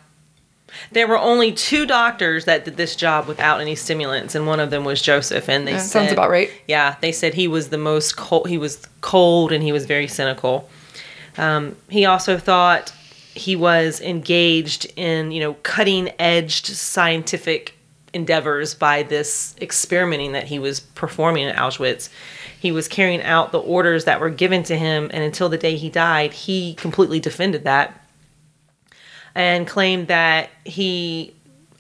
[0.91, 4.71] There were only two doctors that did this job without any stimulants, and one of
[4.71, 5.49] them was Josef.
[5.49, 6.51] And they said, sounds about right.
[6.67, 8.49] Yeah, they said he was the most cold.
[8.49, 10.69] He was cold and he was very cynical.
[11.37, 12.93] Um, he also thought
[13.35, 17.75] he was engaged in you know cutting edged scientific
[18.13, 22.09] endeavors by this experimenting that he was performing at Auschwitz.
[22.59, 25.77] He was carrying out the orders that were given to him, and until the day
[25.77, 28.01] he died, he completely defended that
[29.35, 31.35] and claimed that he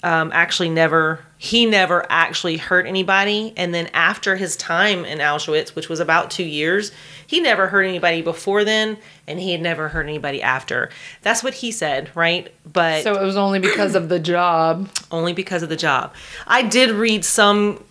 [0.04, 3.52] um, actually never he never actually hurt anybody.
[3.56, 6.92] And then after his time in auschwitz which was about two years
[7.26, 10.90] he never hurt anybody before then and he had never hurt anybody after.
[11.22, 12.52] That's what he said right?
[12.70, 14.88] But So it was only because of the job.
[15.10, 16.14] only because of the job.
[16.46, 17.82] I did read some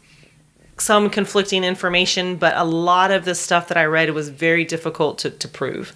[0.78, 5.20] some conflicting information, but a lot of the stuff that I read was very difficult
[5.20, 5.96] to, to prove.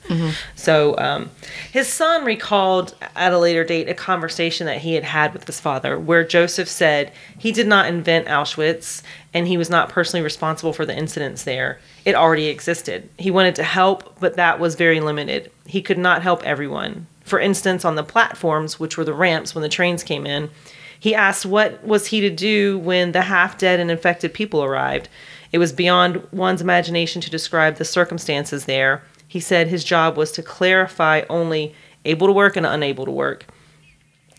[0.55, 1.32] So um,
[1.71, 5.59] his son recalled at a later date a conversation that he had had with his
[5.59, 9.01] father where Josef said he did not invent Auschwitz
[9.34, 11.80] and he was not personally responsible for the incidents there.
[12.05, 13.09] It already existed.
[13.17, 15.51] He wanted to help, but that was very limited.
[15.65, 17.07] He could not help everyone.
[17.23, 20.49] For instance, on the platforms, which were the ramps when the trains came in,
[21.00, 25.10] he asked what was he to do when the half dead and infected people arrived.
[25.52, 29.04] It was beyond one's imagination to describe the circumstances there.
[29.28, 31.74] He said his job was to clarify only
[32.06, 33.45] able to work and unable to work.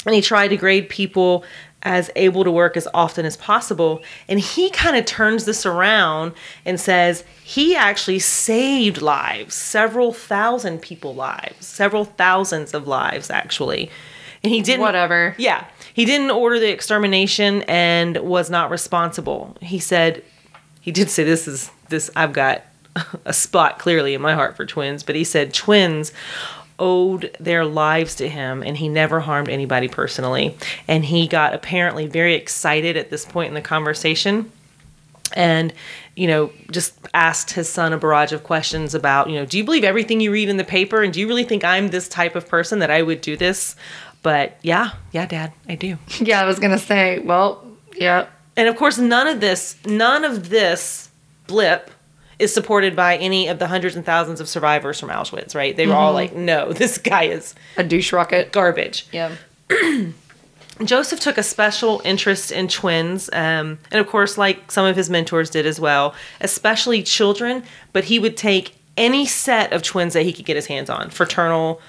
[0.06, 1.44] And he tried to grade people
[1.82, 4.02] as able to work as often as possible.
[4.28, 6.32] And he kind of turns this around
[6.64, 13.90] and says he actually saved lives, several thousand people lives, several thousands of lives actually.
[14.44, 15.34] And he didn't Whatever.
[15.38, 15.64] yeah.
[15.94, 19.56] He didn't order the extermination and was not responsible.
[19.60, 20.22] He said
[20.80, 22.62] he did say this is this I've got
[23.24, 26.12] a spot clearly in my heart for twins, but he said twins
[26.78, 30.56] owed their lives to him and he never harmed anybody personally.
[30.86, 34.52] And he got apparently very excited at this point in the conversation
[35.34, 35.74] and
[36.16, 39.64] you know just asked his son a barrage of questions about you know do you
[39.64, 42.34] believe everything you read in the paper and do you really think i'm this type
[42.34, 43.76] of person that i would do this
[44.28, 47.18] but yeah yeah dad i do Yeah, I was gonna say.
[47.20, 47.64] Well,
[47.96, 48.26] yeah.
[48.56, 51.08] and of course none of this none of this
[51.46, 51.90] blip
[52.38, 55.86] is supported by any of the hundreds and thousands of survivors from auschwitz right they
[55.86, 58.52] were all like no this guy is A douche rocket.
[58.52, 59.34] garbage Yeah.
[60.84, 65.10] Josef took a special interest in twins, um, and of course, like some of his
[65.10, 67.64] mentors did as well, especially children.
[67.92, 71.10] But he would take any set of twins that he could get his hands on,
[71.10, 71.80] fraternal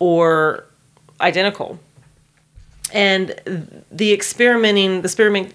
[0.00, 0.64] or
[1.22, 1.78] identical.
[2.92, 3.34] And
[3.90, 5.54] the experimenting, the experiment,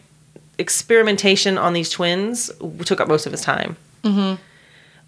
[0.57, 2.49] experimentation on these twins
[2.85, 3.77] took up most of his time.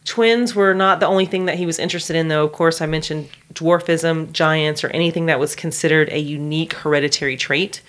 [0.05, 2.45] Twins were not the only thing that he was interested in, though.
[2.45, 7.81] Of course, I mentioned dwarfism, giants, or anything that was considered a unique hereditary trait.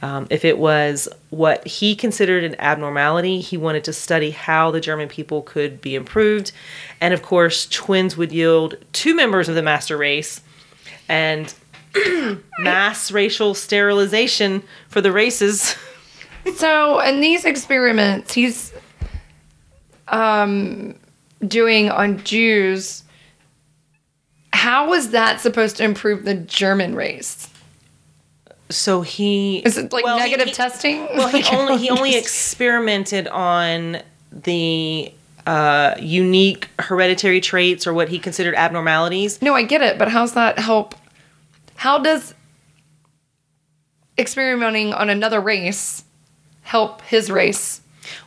[0.00, 4.80] Um, if it was what he considered an abnormality, he wanted to study how the
[4.80, 6.52] German people could be improved.
[7.00, 10.40] And of course, twins would yield two members of the master race
[11.08, 11.52] and
[12.58, 15.74] mass racial sterilization for the races.
[16.56, 18.72] So, in these experiments, he's
[20.08, 20.94] um,
[21.46, 23.04] doing on Jews.
[24.52, 27.48] How was that supposed to improve the German race?
[28.70, 31.06] So he Is it like well, negative he- testing?
[31.16, 35.12] Well, he only he only experimented on the
[35.46, 39.40] uh, unique hereditary traits or what he considered abnormalities.
[39.40, 40.94] No, I get it, but how's that help?
[41.78, 42.34] How does
[44.18, 46.02] experimenting on another race
[46.62, 47.80] help his race?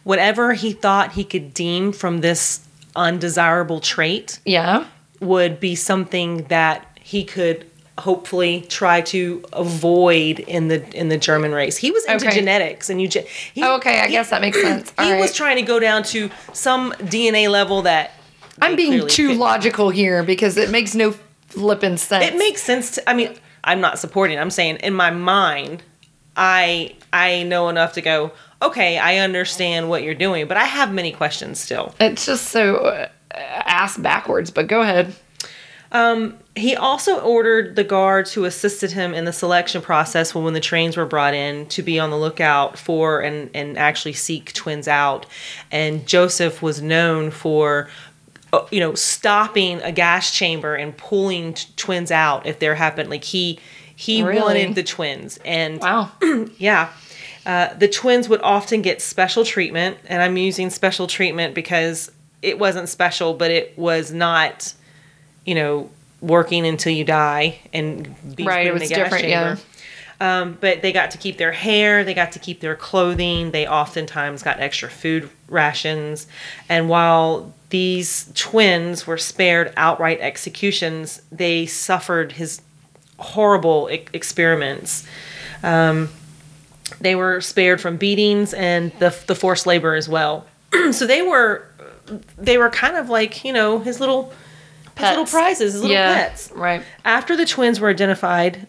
[0.04, 2.62] Whatever he thought he could deem from this
[2.95, 4.86] undesirable trait Yeah.
[5.20, 7.66] would be something that he could
[7.99, 11.76] hopefully try to avoid in the in the German race.
[11.78, 12.36] He was into Okay.
[12.36, 13.10] genetics and you
[13.54, 14.93] he, Oh, okay, I he- guess that makes sense.
[14.97, 18.12] He All was trying to go down to some DNA level that
[18.62, 21.14] I'm being too logical here because it makes no
[21.52, 22.26] flippin' sense.
[22.26, 24.39] It makes sense to I mean, I'm not supporting.
[24.39, 25.84] I'm saying in my mind,
[26.36, 28.32] I I know enough to go,
[28.62, 31.93] okay, I understand what you're doing, but I have many questions still.
[31.99, 35.14] It's just so uh, ass backwards, but go ahead.
[35.93, 40.54] Um, He also ordered the guards who assisted him in the selection process when, when
[40.54, 44.54] the trains were brought in to be on the lookout for and, and actually seek
[44.54, 45.26] twins out.
[45.70, 47.89] And Josef was known for,
[48.72, 53.10] you know, stopping a gas chamber and pulling t- twins out if there happened.
[53.10, 53.60] Like he
[53.95, 54.41] he Really?
[54.41, 56.12] wanted the twins, and Wow.
[56.58, 56.89] yeah.
[57.45, 62.60] Uh, the twins would often get special treatment, and I'm using special treatment because it
[62.60, 64.74] wasn't special, but it was not,
[65.45, 65.89] you know,
[66.22, 69.56] working until you die and being Right, it was different, yeah.
[70.22, 73.67] Um, but they got to keep their hair, they got to keep their clothing, they
[73.67, 76.28] oftentimes got extra food rations.
[76.69, 82.61] And while these twins were spared outright executions, they suffered his
[83.17, 85.07] horrible e- experiments.
[85.63, 86.09] Um,
[86.99, 90.45] they were spared from beatings and the, the forced labor as well.
[90.91, 91.65] so they were
[92.38, 94.32] they were kind of like you know his little
[94.97, 96.13] his little prizes, his little yeah.
[96.13, 96.51] pets.
[96.51, 96.84] Right.
[97.05, 98.67] After the twins were identified,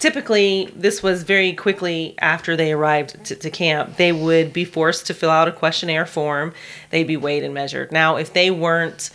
[0.00, 5.06] typically this was very quickly after they arrived to, to camp, they would be forced
[5.06, 6.52] to fill out a questionnaire form.
[6.90, 7.92] They'd be weighed and measured.
[7.92, 9.10] Now, if they weren't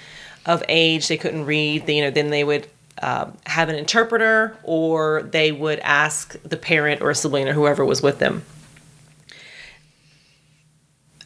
[0.45, 2.67] of age, they couldn't read, you know, then they would
[3.01, 7.83] um, have an interpreter or they would ask the parent or a sibling or whoever
[7.83, 8.43] was with them.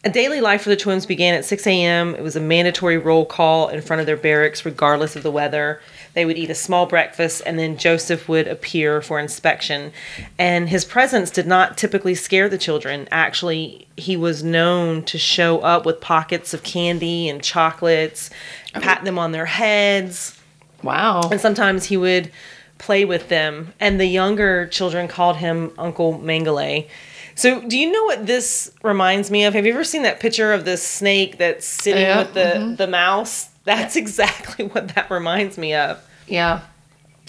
[0.05, 2.16] A daily life for the twins began at 6 a.m.
[2.16, 5.82] It was a mandatory roll call in front of their barracks, regardless of the weather.
[6.14, 9.91] They would eat a small breakfast, and then Josef would appear for inspection.
[10.38, 13.07] And his presence did not typically scare the children.
[13.12, 18.30] Actually, he was known to show up with pockets of candy and chocolates,
[18.74, 20.39] pat them on their heads,
[20.84, 21.22] Wow.
[21.32, 22.32] and sometimes he would
[22.80, 23.74] play with them.
[23.80, 26.88] And the younger children called him Uncle Mengele.
[27.36, 29.53] So, do you know what this reminds me of?
[29.53, 32.76] Have you ever seen that picture of this snake that's sitting Yeah, with the, mm-hmm.
[32.76, 33.49] the mouse?
[33.70, 36.04] That's exactly what that reminds me of.
[36.28, 36.62] Yeah.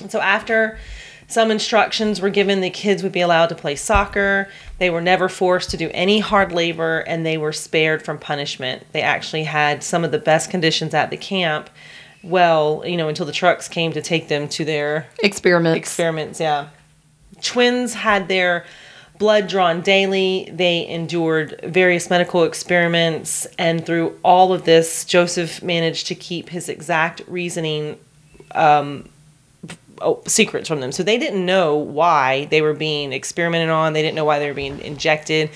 [0.00, 0.78] And so after
[1.28, 4.48] some instructions were given, the kids would be allowed to play soccer.
[4.78, 8.86] They were never forced to do any hard labor and they were spared from punishment.
[8.92, 11.68] They actually had some of the best conditions at the camp.
[12.22, 15.76] Well, you know, until the trucks came to take them to their Experiments.
[15.76, 16.70] experiments, yeah.
[17.42, 18.64] Twins had their
[19.20, 20.48] blood drawn daily.
[20.50, 26.68] They endured various medical experiments, and through all of this, Josef managed to keep his
[26.70, 27.98] exact reasoning
[28.54, 29.10] um,
[30.00, 30.90] oh, secrets from them.
[30.90, 33.92] So they didn't know why they were being experimented on.
[33.92, 35.50] They didn't know why they were being injected.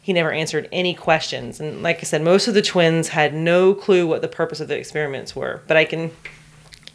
[0.00, 1.60] He never answered any questions.
[1.60, 4.68] And like I said, most of the twins had no clue what the purpose of
[4.68, 5.60] the experiments were.
[5.66, 6.10] But I can,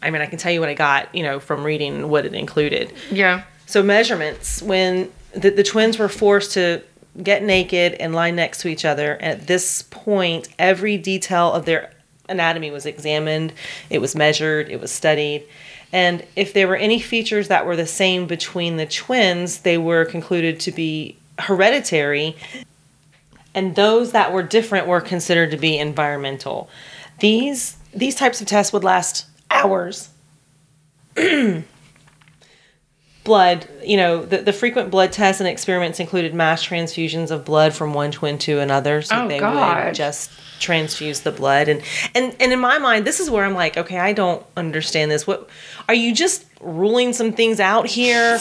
[0.02, 2.34] I mean, I can tell you what I got, you know, from reading what it
[2.34, 2.92] included.
[3.12, 3.44] yeah.
[3.66, 6.82] So measurements when the, the twins were forced to
[7.22, 9.14] get naked and lie next to each other.
[9.14, 11.92] And at this point, every detail of their
[12.28, 13.52] anatomy was examined,
[13.90, 15.46] it was measured, it was studied.
[15.92, 20.04] And if there were any features that were the same between the twins, they were
[20.04, 22.36] concluded to be hereditary.
[23.54, 26.70] And those that were different were considered to be environmental.
[27.18, 30.10] These these types of tests would last hours
[33.30, 37.72] blood, you know, the, the frequent blood tests and experiments included mass transfusions of blood
[37.72, 39.02] from one twin to another.
[39.02, 39.86] So Oh, they God.
[39.86, 41.68] would just transfuse the blood.
[41.68, 41.80] And,
[42.14, 45.26] and and in my mind, this is where I'm like, okay, I don't understand this.
[45.26, 45.48] What
[45.88, 48.38] are you just ruling some things out here?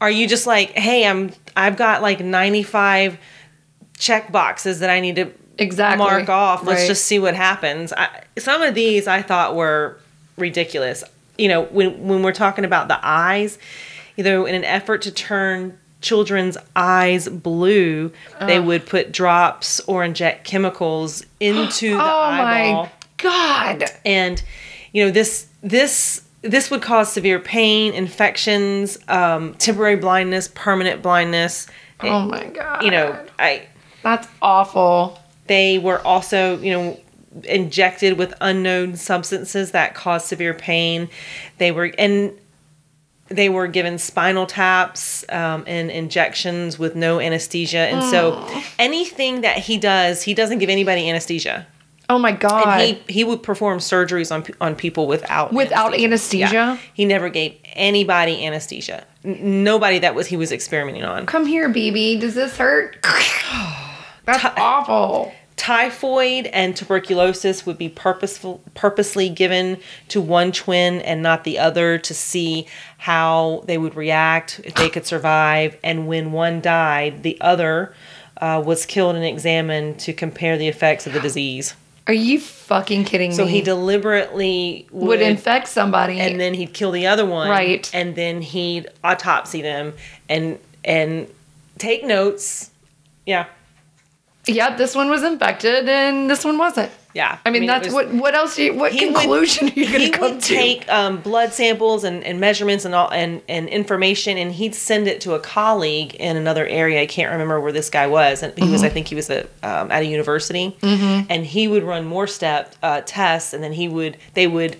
[0.00, 3.18] Are you just like, hey, I'm I've got like 95
[3.98, 5.98] check boxes that I need to Exactly.
[5.98, 6.64] mark off.
[6.64, 6.86] Let's Right.
[6.88, 7.92] just see what happens.
[7.92, 9.98] I, some of these I thought were
[10.38, 11.04] ridiculous.
[11.36, 13.58] You know, when when we're talking about the eyes,
[14.20, 18.12] you know, in an effort to turn children's eyes blue,
[18.46, 22.02] they would put drops or inject chemicals into the eyeball.
[22.02, 23.84] oh eyeball my god.
[24.04, 24.42] and
[24.92, 31.66] you know this this this would cause severe pain infections um, temporary blindness permanent blindness
[32.02, 32.82] Oh my god.
[32.82, 33.66] you know i
[34.02, 35.18] That's awful.
[35.46, 37.00] they were also you know
[37.44, 41.08] injected with unknown substances that caused severe pain
[41.56, 42.32] they were and
[43.30, 48.46] they were given spinal taps um, and injections with no anesthesia and so
[48.78, 51.66] anything that he does he doesn't give anybody anesthesia
[52.08, 52.66] Oh my god.
[52.80, 56.52] and he he would perform surgeries on on people without Without anesthesia?
[56.52, 56.78] Yeah.
[56.92, 59.06] He never gave anybody anesthesia.
[59.24, 61.24] N- nobody that was he was experimenting on.
[61.26, 62.18] Come here, BB.
[62.20, 62.96] Does this hurt?
[64.24, 65.32] That's awful.
[65.60, 69.76] Typhoid and tuberculosis would be purposeful purposely given
[70.08, 74.88] to one twin and not the other to see how they would react if they
[74.88, 75.76] could survive.
[75.84, 77.94] And when one died, the other
[78.38, 81.74] uh, was killed and examined to compare the effects of the disease.
[82.06, 83.50] Are you fucking kidding So me?
[83.50, 86.18] So he deliberately would, would infect somebody.
[86.20, 87.90] and then he'd kill the other one Right.
[87.92, 89.92] and then he'd autopsy them
[90.26, 91.28] and and
[91.76, 92.70] take notes
[93.26, 93.44] yeah
[94.46, 96.90] yep, this one was infected and this one wasn't.
[97.14, 98.14] yeah I mean, it that's was- what.
[98.14, 98.56] What else?
[98.56, 100.54] Do you, what he would- conclusion are you going he to come would to?
[100.54, 105.08] take um, blood samples and, and measurements and all and, and information and he'd send
[105.08, 108.52] it to a colleague in another area i can't remember where this guy was and
[108.54, 108.72] he Mm-hmm.
[108.72, 112.26] was i think he was at, um, at a university and he would run more
[112.26, 114.76] step uh, tests and then he would they would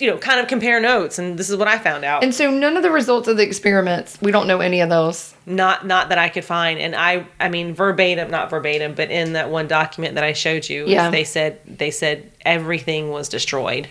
[0.00, 2.50] you know kind of compare notes and this is what i found out and so
[2.50, 4.18] none of the results of the experiments.
[4.20, 5.34] We don't know any of those.
[5.46, 6.78] not not that I could find.
[6.78, 10.68] And I I mean verbatim, not verbatim, but in that one document that I showed
[10.68, 11.10] you, Yeah.
[11.10, 13.88] they said they said everything was destroyed.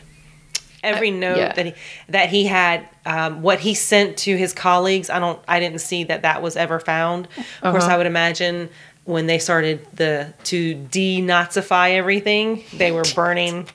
[0.84, 1.54] Every note yeah.
[1.54, 1.74] that he
[2.10, 6.04] that he had, um, what he sent to his colleagues, I don't I didn't see
[6.06, 7.28] that that was ever found.
[7.62, 7.94] Of course, Uh-huh.
[7.94, 8.70] I would imagine
[9.06, 13.68] when they started the to denazify everything, they were burning.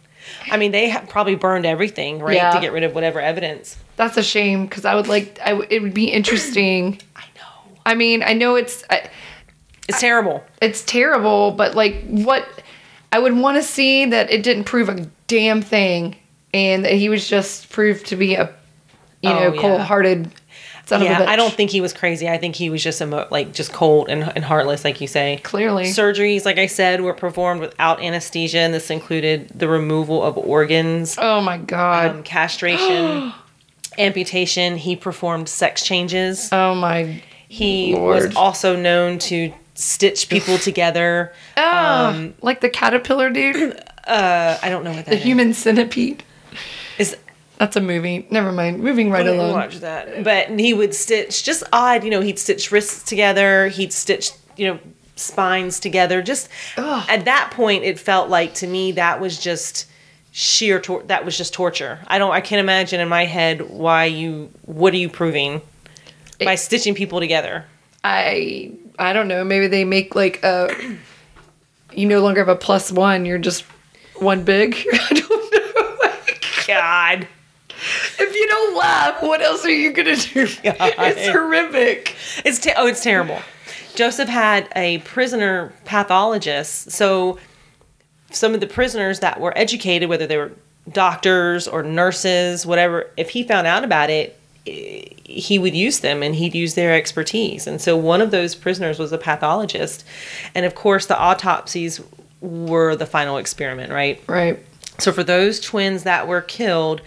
[0.51, 2.53] I mean, they probably burned everything, right, Yeah.
[2.53, 3.77] to get rid of whatever evidence.
[3.97, 5.39] That's a shame because I would like.
[5.45, 7.01] I w- it would be interesting.
[7.17, 9.09] I know I mean, I know it's I,
[9.89, 10.45] it's terrible.
[10.63, 12.47] it's terrible, but like what
[13.13, 16.17] I would want to see that it didn't prove a damn thing,
[16.55, 18.53] and that he was just proved to be a
[19.23, 19.85] you oh, know Oh, yeah.
[20.89, 21.29] Son yeah, of a bitch.
[21.29, 22.29] I don't think he was crazy.
[22.29, 25.39] I think he was just emo- like just cold and, and heartless, like you say.
[25.45, 25.85] Clearly.
[25.85, 31.17] surgeries, like I said, were performed without anesthesia, and this included the removal of organs,
[31.19, 32.11] Oh my god.
[32.11, 33.33] um, castration,
[33.99, 34.77] amputation.
[34.77, 36.49] He performed sex changes.
[36.53, 37.23] oh my.
[37.51, 38.25] He Lord.
[38.25, 41.33] was also known to stitch people together.
[41.57, 43.75] Ah, Um, like the caterpillar dude,
[44.07, 45.23] uh, I don't know what that the is.
[45.25, 46.23] human centipede.
[46.99, 47.17] is.
[47.59, 48.27] That's a movie.
[48.31, 48.81] Never mind.
[48.81, 49.53] Moving right I along.
[49.53, 50.23] watch that.
[50.23, 54.69] But he would stitch just odd, you know, he'd stitch wrists together, he'd stitch, you
[54.69, 54.79] know,
[55.17, 56.23] spines together.
[56.23, 57.05] Just Ugh.
[57.09, 59.87] at that point it felt like to me that was just
[60.31, 61.99] sheer tor- that was just torture.
[62.07, 65.61] I don't I can't imagine in my head why you what are you proving
[66.39, 67.65] by stitching people together?
[68.05, 69.43] I I don't know.
[69.43, 70.97] Maybe they make like a.
[71.93, 73.25] You no longer have a plus one.
[73.25, 73.65] You're just
[74.17, 74.77] one big.
[74.93, 76.13] I don't know.
[76.69, 77.27] God.
[78.19, 80.47] If you don't laugh, what else are you gonna do?
[80.65, 82.17] It's horrific.
[82.45, 83.41] It's te- oh, it's terrible.
[83.95, 87.39] Josef had a prisoner pathologist, so
[88.31, 90.53] some of the prisoners that were educated, whether they were
[90.93, 96.35] doctors or nurses, whatever, if he found out about it, he would use them and
[96.35, 97.67] he'd use their expertise.
[97.67, 100.05] And so one of those prisoners was a pathologist,
[100.55, 102.01] and of course the autopsies
[102.41, 104.23] were the final experiment, right?
[104.27, 104.65] Right.
[104.99, 107.01] So for those twins that were killed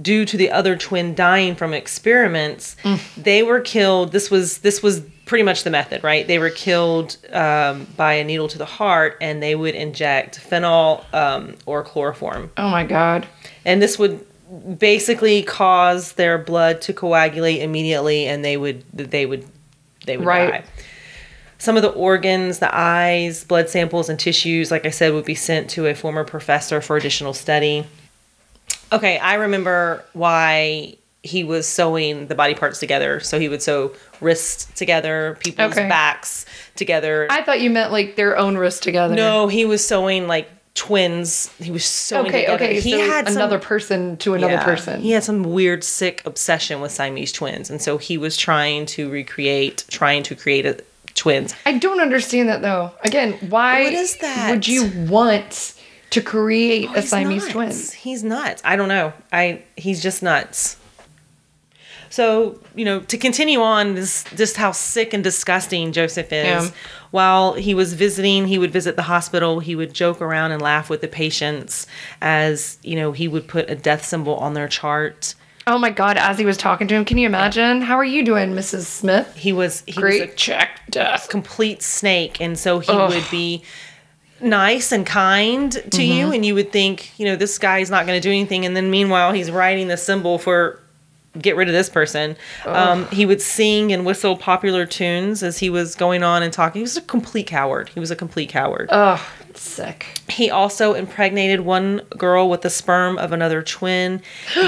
[0.00, 2.76] due to the other twin dying from experiments,
[3.16, 4.12] they were killed.
[4.12, 6.26] This was this was pretty much the method, right?
[6.26, 11.04] They were killed um, by a needle to the heart, and they would inject phenol
[11.14, 13.26] um, or chloroform, Oh my god.
[13.64, 14.26] and this would
[14.78, 19.46] basically cause their blood to coagulate immediately, and they would they would
[20.06, 20.50] they would Right.
[20.50, 20.64] die.
[21.56, 25.34] Some of the organs, the eyes, blood samples, and tissues, like I said, would be
[25.34, 27.86] sent to a former professor for additional study.
[28.96, 33.18] Okay, I remember why he was sewing the body parts together.
[33.20, 35.88] So he would sew wrists together, people's Okay.
[35.88, 36.44] backs
[36.76, 37.26] together.
[37.30, 39.14] I thought you meant like their own wrists together.
[39.14, 41.50] no, he was sewing like twins.
[41.60, 42.40] He was sewing Okay.
[42.42, 42.64] together.
[42.64, 42.80] Okay.
[42.80, 44.64] He so had some- another person to another yeah.
[44.64, 45.00] person.
[45.00, 49.08] He had some weird, sick obsession with Siamese twins, and so he was trying to
[49.08, 50.76] recreate, trying to create a,
[51.14, 51.54] twins.
[51.64, 52.90] I don't understand that though.
[53.04, 54.50] Again, why What is that?
[54.50, 55.73] would you want
[56.14, 57.52] to create oh, a Siamese nuts.
[57.52, 58.00] twin?
[58.00, 58.62] He's nuts.
[58.64, 59.12] I don't know.
[59.32, 60.76] I he's just nuts.
[62.08, 66.44] So you know, to continue on, this just how sick and disgusting Josef is.
[66.46, 66.70] Yeah.
[67.10, 69.58] While he was visiting, he would visit the hospital.
[69.58, 71.86] He would joke around and laugh with the patients,
[72.20, 75.34] as you know, he would put a death symbol on their chart.
[75.66, 77.80] Oh my god, as he was talking to him, can you imagine?
[77.80, 78.84] How are you doing, Mrs.
[78.84, 79.34] Smith?
[79.34, 81.28] He was he Great was a check death.
[81.28, 83.10] complete snake and so he Ugh.
[83.10, 83.64] would be
[84.40, 86.34] nice and kind to you Mm-hmm.
[86.34, 88.90] and you would think you know this guy's not going to do anything and then
[88.90, 90.80] meanwhile he's writing the symbol for
[91.40, 95.68] get rid of this person um, he would sing and whistle popular tunes as he
[95.70, 98.88] was going on and talking he was a complete coward he was a complete coward
[98.92, 99.24] oh
[99.54, 100.06] sick.
[100.28, 104.20] he also impregnated one girl with the sperm of another twin.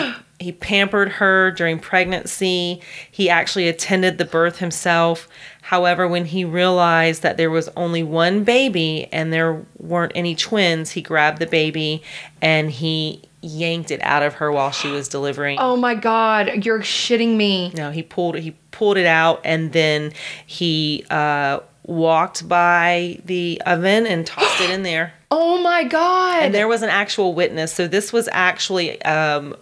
[0.47, 2.81] He, pampered her during pregnancy.
[3.11, 5.29] He actually attended the birth himself.
[5.63, 10.93] However, when he realized that there was only one baby and there weren't any twins,
[10.93, 12.03] he grabbed the baby
[12.41, 15.59] and he yanked it out of her while she was delivering.
[15.59, 17.73] Oh my god, you're shitting me.
[17.75, 20.13] No, he pulled he pulled it out and then
[20.47, 25.13] he uh, walked by the oven and tossed it in there.
[25.29, 26.45] Oh my god.
[26.45, 27.73] And there was an actual witness.
[27.73, 29.57] So this was actually um,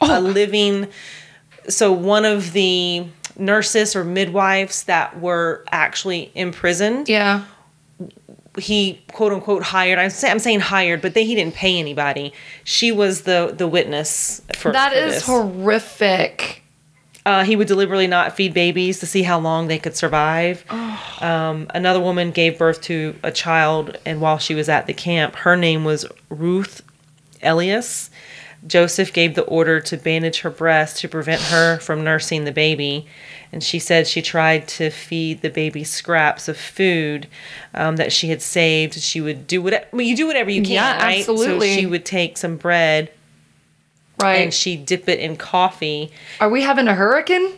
[0.00, 0.88] a living.
[1.68, 3.06] So one of the
[3.38, 7.44] nurses or midwives that were actually imprisoned, yeah.
[8.58, 9.98] he quote unquote hired.
[9.98, 12.32] I'm, say, I'm saying hired, but they, he didn't pay anybody.
[12.64, 15.26] She was the the witness for That for is this.
[15.26, 16.62] horrific.
[17.24, 20.64] Uh, he would deliberately not feed babies to see how long they could survive.
[21.20, 25.34] Um, another woman gave birth to a child, and while she was at the camp,
[25.34, 26.82] her name was Ruth
[27.42, 28.10] Elias.
[28.66, 33.06] Josef gave the order to bandage her breast to prevent her from nursing the baby.
[33.52, 37.28] And she said she tried to feed the baby scraps of food
[37.74, 38.94] um, that she had saved.
[38.94, 41.18] She would do whatever well, you do whatever you can, Yeah, right?
[41.20, 41.70] absolutely.
[41.74, 43.12] So she would take some bread
[44.20, 44.36] Right.
[44.38, 46.10] and she dip it in coffee
[46.40, 47.52] Are we having a hurricane?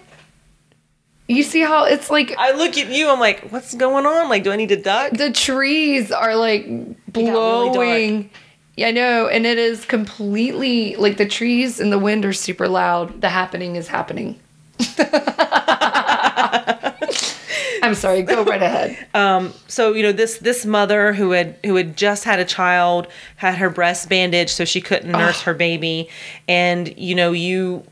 [1.28, 4.28] You see how it's like I look at you, I'm like, what's going on?
[4.28, 5.12] Like, do I need to duck?
[5.12, 6.66] the trees are like
[7.12, 8.30] blowing.
[8.78, 12.68] Yeah, I know, and it is completely like the trees and the wind are super
[12.68, 13.20] loud.
[13.20, 14.38] The happening is happening.
[17.82, 18.96] I'm sorry, go right ahead.
[19.14, 23.08] Um, so, you know, this this mother who had who had just had a child
[23.34, 26.08] had her breast bandaged so she couldn't nurse her baby,
[26.46, 27.82] and you know, you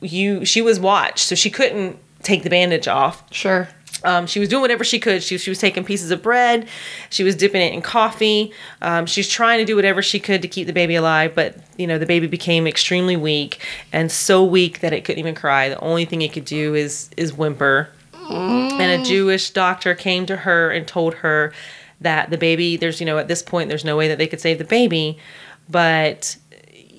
[0.00, 3.22] you she was watched, so she couldn't take the bandage off.
[3.32, 3.68] Sure.
[4.04, 5.22] Um, she was doing whatever she could.
[5.22, 6.66] She, she was taking pieces of bread.
[7.10, 8.52] She was dipping it in coffee.
[8.80, 11.34] Um, she's trying to do whatever she could to keep the baby alive.
[11.34, 15.34] But, you know, the baby became extremely weak and so weak that it couldn't even
[15.34, 15.68] cry.
[15.68, 17.90] The only thing it could do is, is whimper.
[18.30, 21.52] And a Jewish doctor came to her and told her
[22.00, 24.40] that the baby, there's, you know, at this point, there's no way that they could
[24.40, 25.18] save the baby,
[25.68, 26.36] but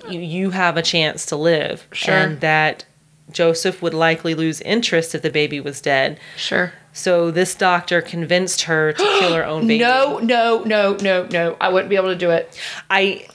[0.08, 1.88] you, you have a chance to live.
[1.92, 2.14] Sure.
[2.14, 2.84] And that
[3.32, 6.20] Josef would likely lose interest if the baby was dead.
[6.36, 6.72] Sure.
[6.96, 9.80] So this doctor convinced her to kill her own baby.
[9.80, 11.56] No, no, no, no, no.
[11.60, 12.58] I wouldn't be able to do it.
[12.88, 13.26] I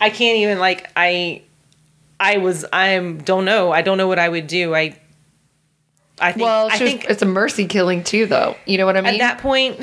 [0.00, 1.42] I can't even like I
[2.20, 3.72] I was I'm don't know.
[3.72, 4.74] I don't know what I would do.
[4.74, 4.96] I
[6.20, 8.54] I think Well, I think it's a mercy killing too, though.
[8.66, 9.14] You know what I mean?
[9.14, 9.80] at that point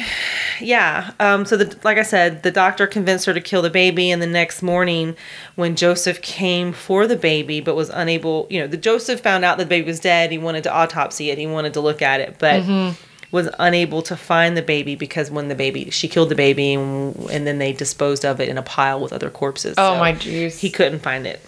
[0.61, 4.11] yeah um so the like i said the doctor convinced her to kill the baby
[4.11, 5.15] and the next morning
[5.55, 9.57] when josef came for the baby but was unable you know the josef found out
[9.57, 12.19] that the baby was dead he wanted to autopsy it he wanted to look at
[12.19, 13.01] it but Mm-hmm.
[13.31, 17.15] Was unable to find the baby because when the baby she killed the baby and,
[17.29, 20.13] and then they disposed of it in a pile with other corpses oh So my
[20.13, 20.57] jeez.
[20.59, 21.39] he couldn't find it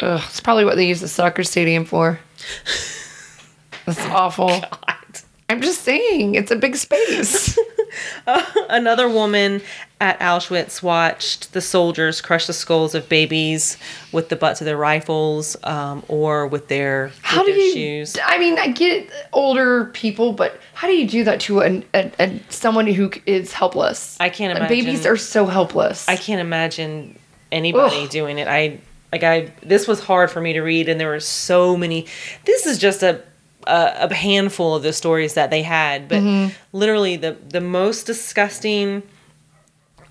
[0.00, 2.18] Ugh, it's probably what they use the soccer stadium for.
[3.84, 4.48] That's awful.
[4.48, 5.20] God.
[5.50, 7.58] I'm just saying, it's a big space.
[8.68, 9.62] Another woman
[10.00, 13.76] at Auschwitz watched the soldiers crush the skulls of babies
[14.10, 17.72] with the butts of their rifles um, or with their, with How do their you?
[17.72, 18.16] shoes.
[18.24, 22.10] I mean, I get older people, but how do you do that to an, a,
[22.18, 24.16] a, someone who is helpless?
[24.20, 26.08] I can't And Babies are so helpless.
[26.08, 27.18] I can't imagine
[27.52, 28.10] anybody Ugh.
[28.10, 28.48] doing it.
[28.48, 28.80] I
[29.12, 32.06] like I this was hard for me to read, and there were so many.
[32.46, 33.22] This is just a
[33.66, 36.52] a, a handful of the stories that they had, but Mm-hmm.
[36.72, 39.02] literally the the most disgusting,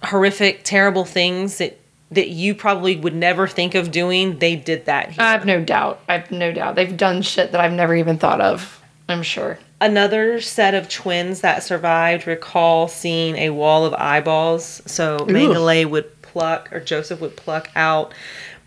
[0.04, 1.78] horrific, terrible things that
[2.12, 4.38] that you probably would never think of doing.
[4.40, 5.12] They did that.
[5.12, 5.24] Here.
[5.24, 6.02] I have no doubt.
[6.10, 6.76] I have no doubt.
[6.76, 8.82] They've done shit that I've never even thought of.
[9.08, 9.58] I'm sure.
[9.80, 14.82] Another set of twins that survived recall seeing a wall of eyeballs.
[14.86, 18.14] So Mengele would pluck, or Josef would pluck out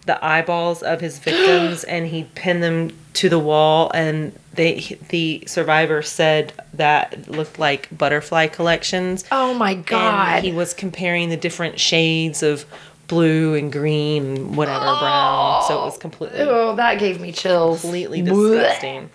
[0.07, 3.91] the eyeballs of his victims, and he'd pin them to the wall.
[3.95, 9.25] And they, the survivor said that looked like butterfly collections.
[9.31, 10.37] Oh my god.
[10.37, 12.65] And he was comparing the different shades of
[13.07, 15.63] blue and green and whatever brown.
[15.65, 17.81] So it was completely oh, that gave me chills.
[17.81, 19.11] completely disgusting.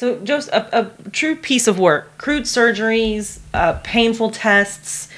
[0.00, 2.16] So, just a, a true piece of work.
[2.16, 5.10] Crude surgeries, uh, painful tests,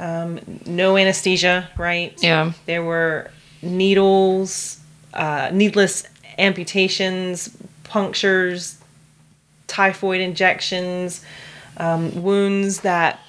[0.00, 2.12] um, no anesthesia, right?
[2.20, 2.50] Yeah.
[2.64, 3.30] There were
[3.62, 4.80] needles,
[5.14, 7.56] uh, needless amputations,
[7.88, 8.78] punctures,
[9.66, 11.24] typhoid injections,
[11.76, 13.20] um, wounds that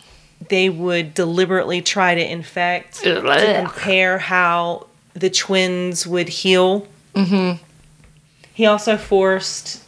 [0.50, 3.22] they would deliberately try to infect to
[3.64, 6.88] compare how the twins would heal.
[7.16, 7.62] Mm-hmm.
[8.54, 9.84] He also forced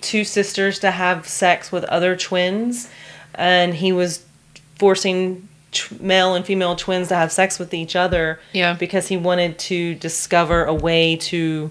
[0.00, 2.88] two sisters to have sex with other twins,
[3.34, 4.24] and he was
[4.76, 8.40] forcing t- male and female twins to have sex with each other.
[8.52, 8.74] Yeah.
[8.74, 11.70] because he wanted to discover a way to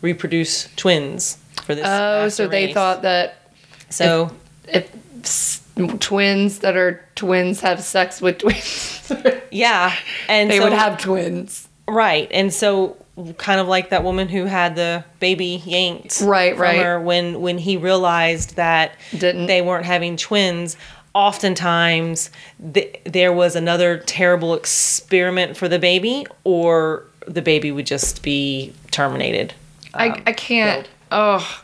[0.00, 1.84] reproduce twins for this.
[1.86, 2.74] Oh, so they race.
[2.74, 3.48] thought that
[3.90, 4.30] so.
[4.68, 4.90] if
[5.22, 5.60] s-
[6.00, 9.12] twins that are twins have sex with twins,
[9.50, 9.94] Yeah,
[10.28, 11.68] and they so, would have twins.
[11.88, 12.96] right, and so
[13.36, 16.82] kind of like that woman who had the baby yanked Right, from right.
[16.84, 19.46] her when when he realized that Didn't.
[19.46, 20.76] they weren't having twins.
[21.14, 22.30] Oftentimes,
[22.74, 28.72] th- there was another terrible experiment for the baby, or the baby would just be
[28.90, 29.52] terminated.
[29.94, 30.88] I, um, I can't.
[31.12, 31.62] Oh,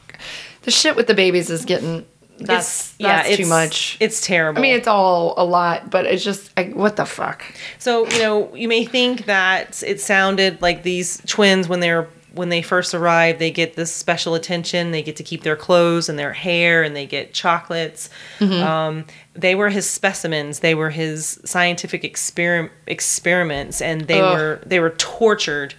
[0.63, 2.05] the shit with the babies is getting.
[2.41, 3.97] That's that's too it's- much.
[3.99, 4.61] It's terrible.
[4.61, 7.43] I mean, it's all a lot, but it's just I, what the fuck.
[7.79, 12.51] So you know, you may think that it sounded like these twins when they're when
[12.51, 14.93] they first arrive, they get this special attention.
[14.93, 18.09] They get to keep their clothes and their hair, and they get chocolates.
[18.41, 20.61] Um, they were his specimens.
[20.61, 24.39] They were his scientific experiment experiments, and they Ugh.
[24.39, 25.75] were they were tortured.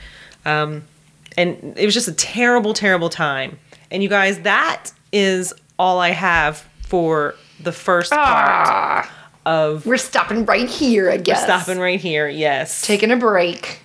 [0.46, 0.84] Um,
[1.40, 3.58] and it was just a terrible, terrible time.
[3.92, 9.98] And you guys, that is all I have for the first part Ah, of we're
[9.98, 11.10] stopping right here.
[11.10, 11.42] I guess.
[11.42, 12.28] We're stopping right here.
[12.28, 12.82] Yes.
[12.82, 13.80] taking a break.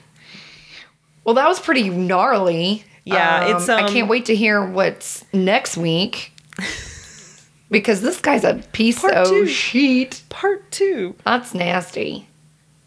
[1.24, 2.84] Well, that was pretty gnarly.
[3.04, 6.32] Yeah, it's, I um, can't wait to hear what's next week.
[7.70, 9.46] because this guy's a piece Part of two.
[9.46, 10.22] shit.
[10.28, 11.14] part two.
[11.24, 12.28] That's nasty.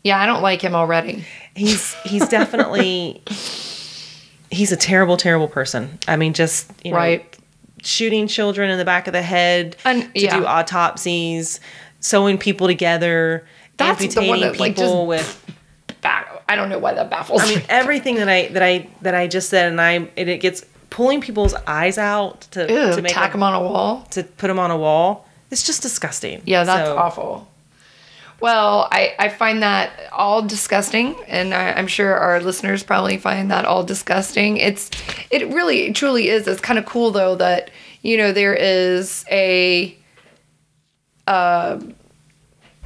[0.03, 1.25] Yeah, I don't like him already.
[1.55, 3.21] He's he's definitely
[4.51, 5.97] he's a terrible, terrible person.
[6.07, 7.37] I mean, just you know, Right.
[7.83, 10.37] shooting children in the back of the head And- to yeah.
[10.37, 11.59] do autopsies,
[11.99, 13.45] sewing people together,
[13.77, 15.53] That's the amputating one that, like, people just- with.
[16.01, 17.65] Ba- I don't know why that baffles I mean, me.
[17.69, 21.19] everything that I that I that I just said, and I and it gets pulling
[21.21, 24.07] people's eyes out to Ew, to make tack them, them on a wall.
[24.11, 25.25] to put them on a wall.
[25.51, 26.41] It's just disgusting.
[26.45, 27.47] Yeah, that's So, awful.
[28.39, 33.49] Well, I, I find that all disgusting, and I, I'm sure our listeners probably find
[33.49, 34.57] that all disgusting.
[34.57, 34.91] It's
[35.31, 36.47] it really truly is.
[36.47, 37.71] It's kind of cool though that
[38.03, 39.97] you know there is a
[41.25, 41.79] uh,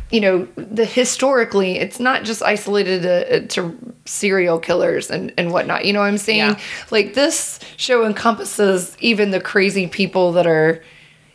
[0.09, 5.85] you know the historically it's not just isolated to, to serial killers and and whatnot.
[5.85, 6.37] You know what I'm saying?
[6.39, 6.59] Yeah.
[6.91, 10.81] Like this show encompasses even the crazy people that are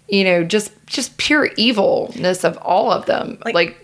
[0.09, 3.83] you know just just pure evilness of all of them like, Like-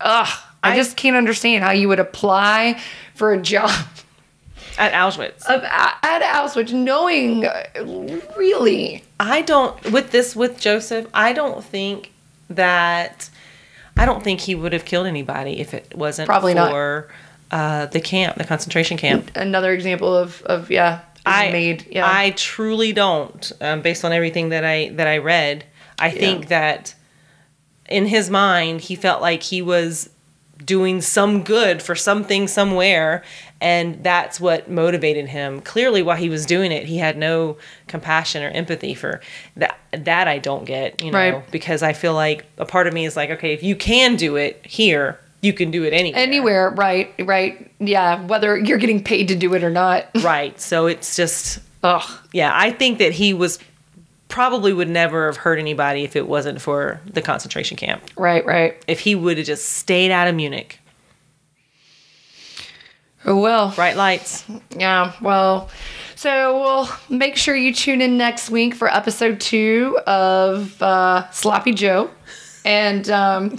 [0.00, 0.28] ugh
[0.62, 2.80] I, I- just can't understand how you would apply
[3.14, 3.70] for a job
[4.78, 5.44] At Auschwitz.
[5.44, 7.64] of at Auschwitz knowing uh,
[8.36, 11.06] really I don't with this with Josef.
[11.12, 12.12] I don't think
[12.48, 13.28] that
[13.96, 16.70] I don't think he would have killed anybody if it wasn't Probably not.
[16.70, 17.08] for
[17.50, 19.30] uh, the camp, the concentration camp.
[19.34, 23.52] another example of of yeah I made yeah I truly don't.
[23.60, 25.64] Um, based on everything that I that I read,
[25.98, 26.94] I think that
[27.90, 30.08] in his mind he felt like he was
[30.64, 33.22] doing some good for something somewhere
[33.62, 35.60] and that's what motivated him.
[35.62, 37.56] Clearly while he was doing it he had no
[37.88, 39.20] compassion or empathy for
[39.56, 41.50] that that i don't get you know Right.
[41.50, 44.36] because i feel like a part of me is like okay if you can do
[44.36, 46.20] it here you can do it anywhere.
[46.22, 47.70] Anywhere right right.
[47.80, 50.04] Yeah whether you're getting paid to do it or not.
[50.22, 52.08] Right so it's just ugh.
[52.32, 53.58] yeah i think that he was
[54.30, 58.02] probably would never have hurt anybody if it wasn't for the concentration camp.
[58.16, 58.82] Right right.
[58.88, 60.78] If he would have just stayed out of munich.
[63.26, 63.72] Oh well.
[63.74, 64.44] Bright lights.
[64.70, 65.68] Yeah, well,
[66.16, 71.72] so we'll make sure you tune in next week for episode two of uh, Sloppy
[71.72, 72.10] Joe.
[72.64, 73.58] And um,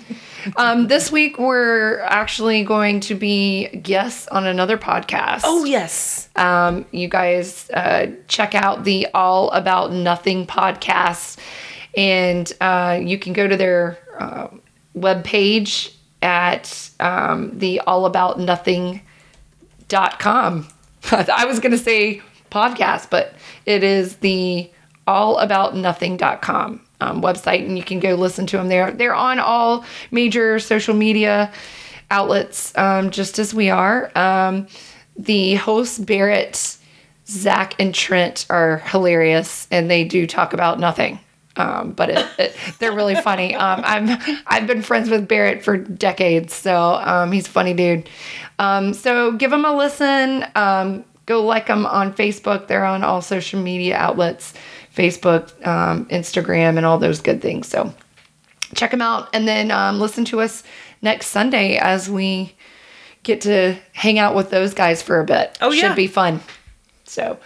[0.57, 5.41] um, this week we're actually going to be guests on another podcast.
[5.43, 11.37] oh yes Um, you guys uh, check out the All About Nothing podcast,
[11.95, 14.47] and uh, you can go to their uh,
[14.95, 19.01] webpage at um, the All About Nothing
[19.87, 20.67] dot com.
[21.11, 22.21] I was going to say
[22.51, 23.33] podcast, but
[23.65, 24.69] it is the
[25.07, 28.91] allaboutnothing.com um, website, and you can go listen to them there.
[28.91, 31.51] They're on all major social media
[32.09, 34.11] outlets, um, just as we are.
[34.17, 34.67] Um,
[35.17, 36.77] the hosts, Barrett,
[37.27, 41.19] Zach, and Trent, are hilarious, and they do talk about nothing.
[41.57, 43.55] Um, but it, it, they're really funny.
[43.55, 48.07] Um, I'm I've been friends with Barrett for decades, so um, he's a funny dude.
[48.57, 50.45] So give him a listen.
[51.27, 52.67] Go like them on Facebook.
[52.67, 54.53] They're on all social media outlets,
[54.95, 57.67] Facebook, um, Instagram, and all those good things.
[57.67, 57.93] So
[58.75, 60.63] check them out, and then um, listen to us
[61.01, 62.53] next Sunday as we
[63.23, 65.57] get to hang out with those guys for a bit.
[65.61, 65.81] Oh, yeah.
[65.87, 66.41] should be fun.
[67.03, 67.37] So,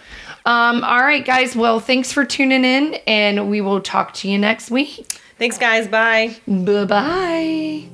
[0.44, 1.56] um, all right, guys.
[1.56, 5.12] Well, thanks for tuning in, and we will talk to you next week.
[5.38, 7.88] thanks guys bye Bye bye.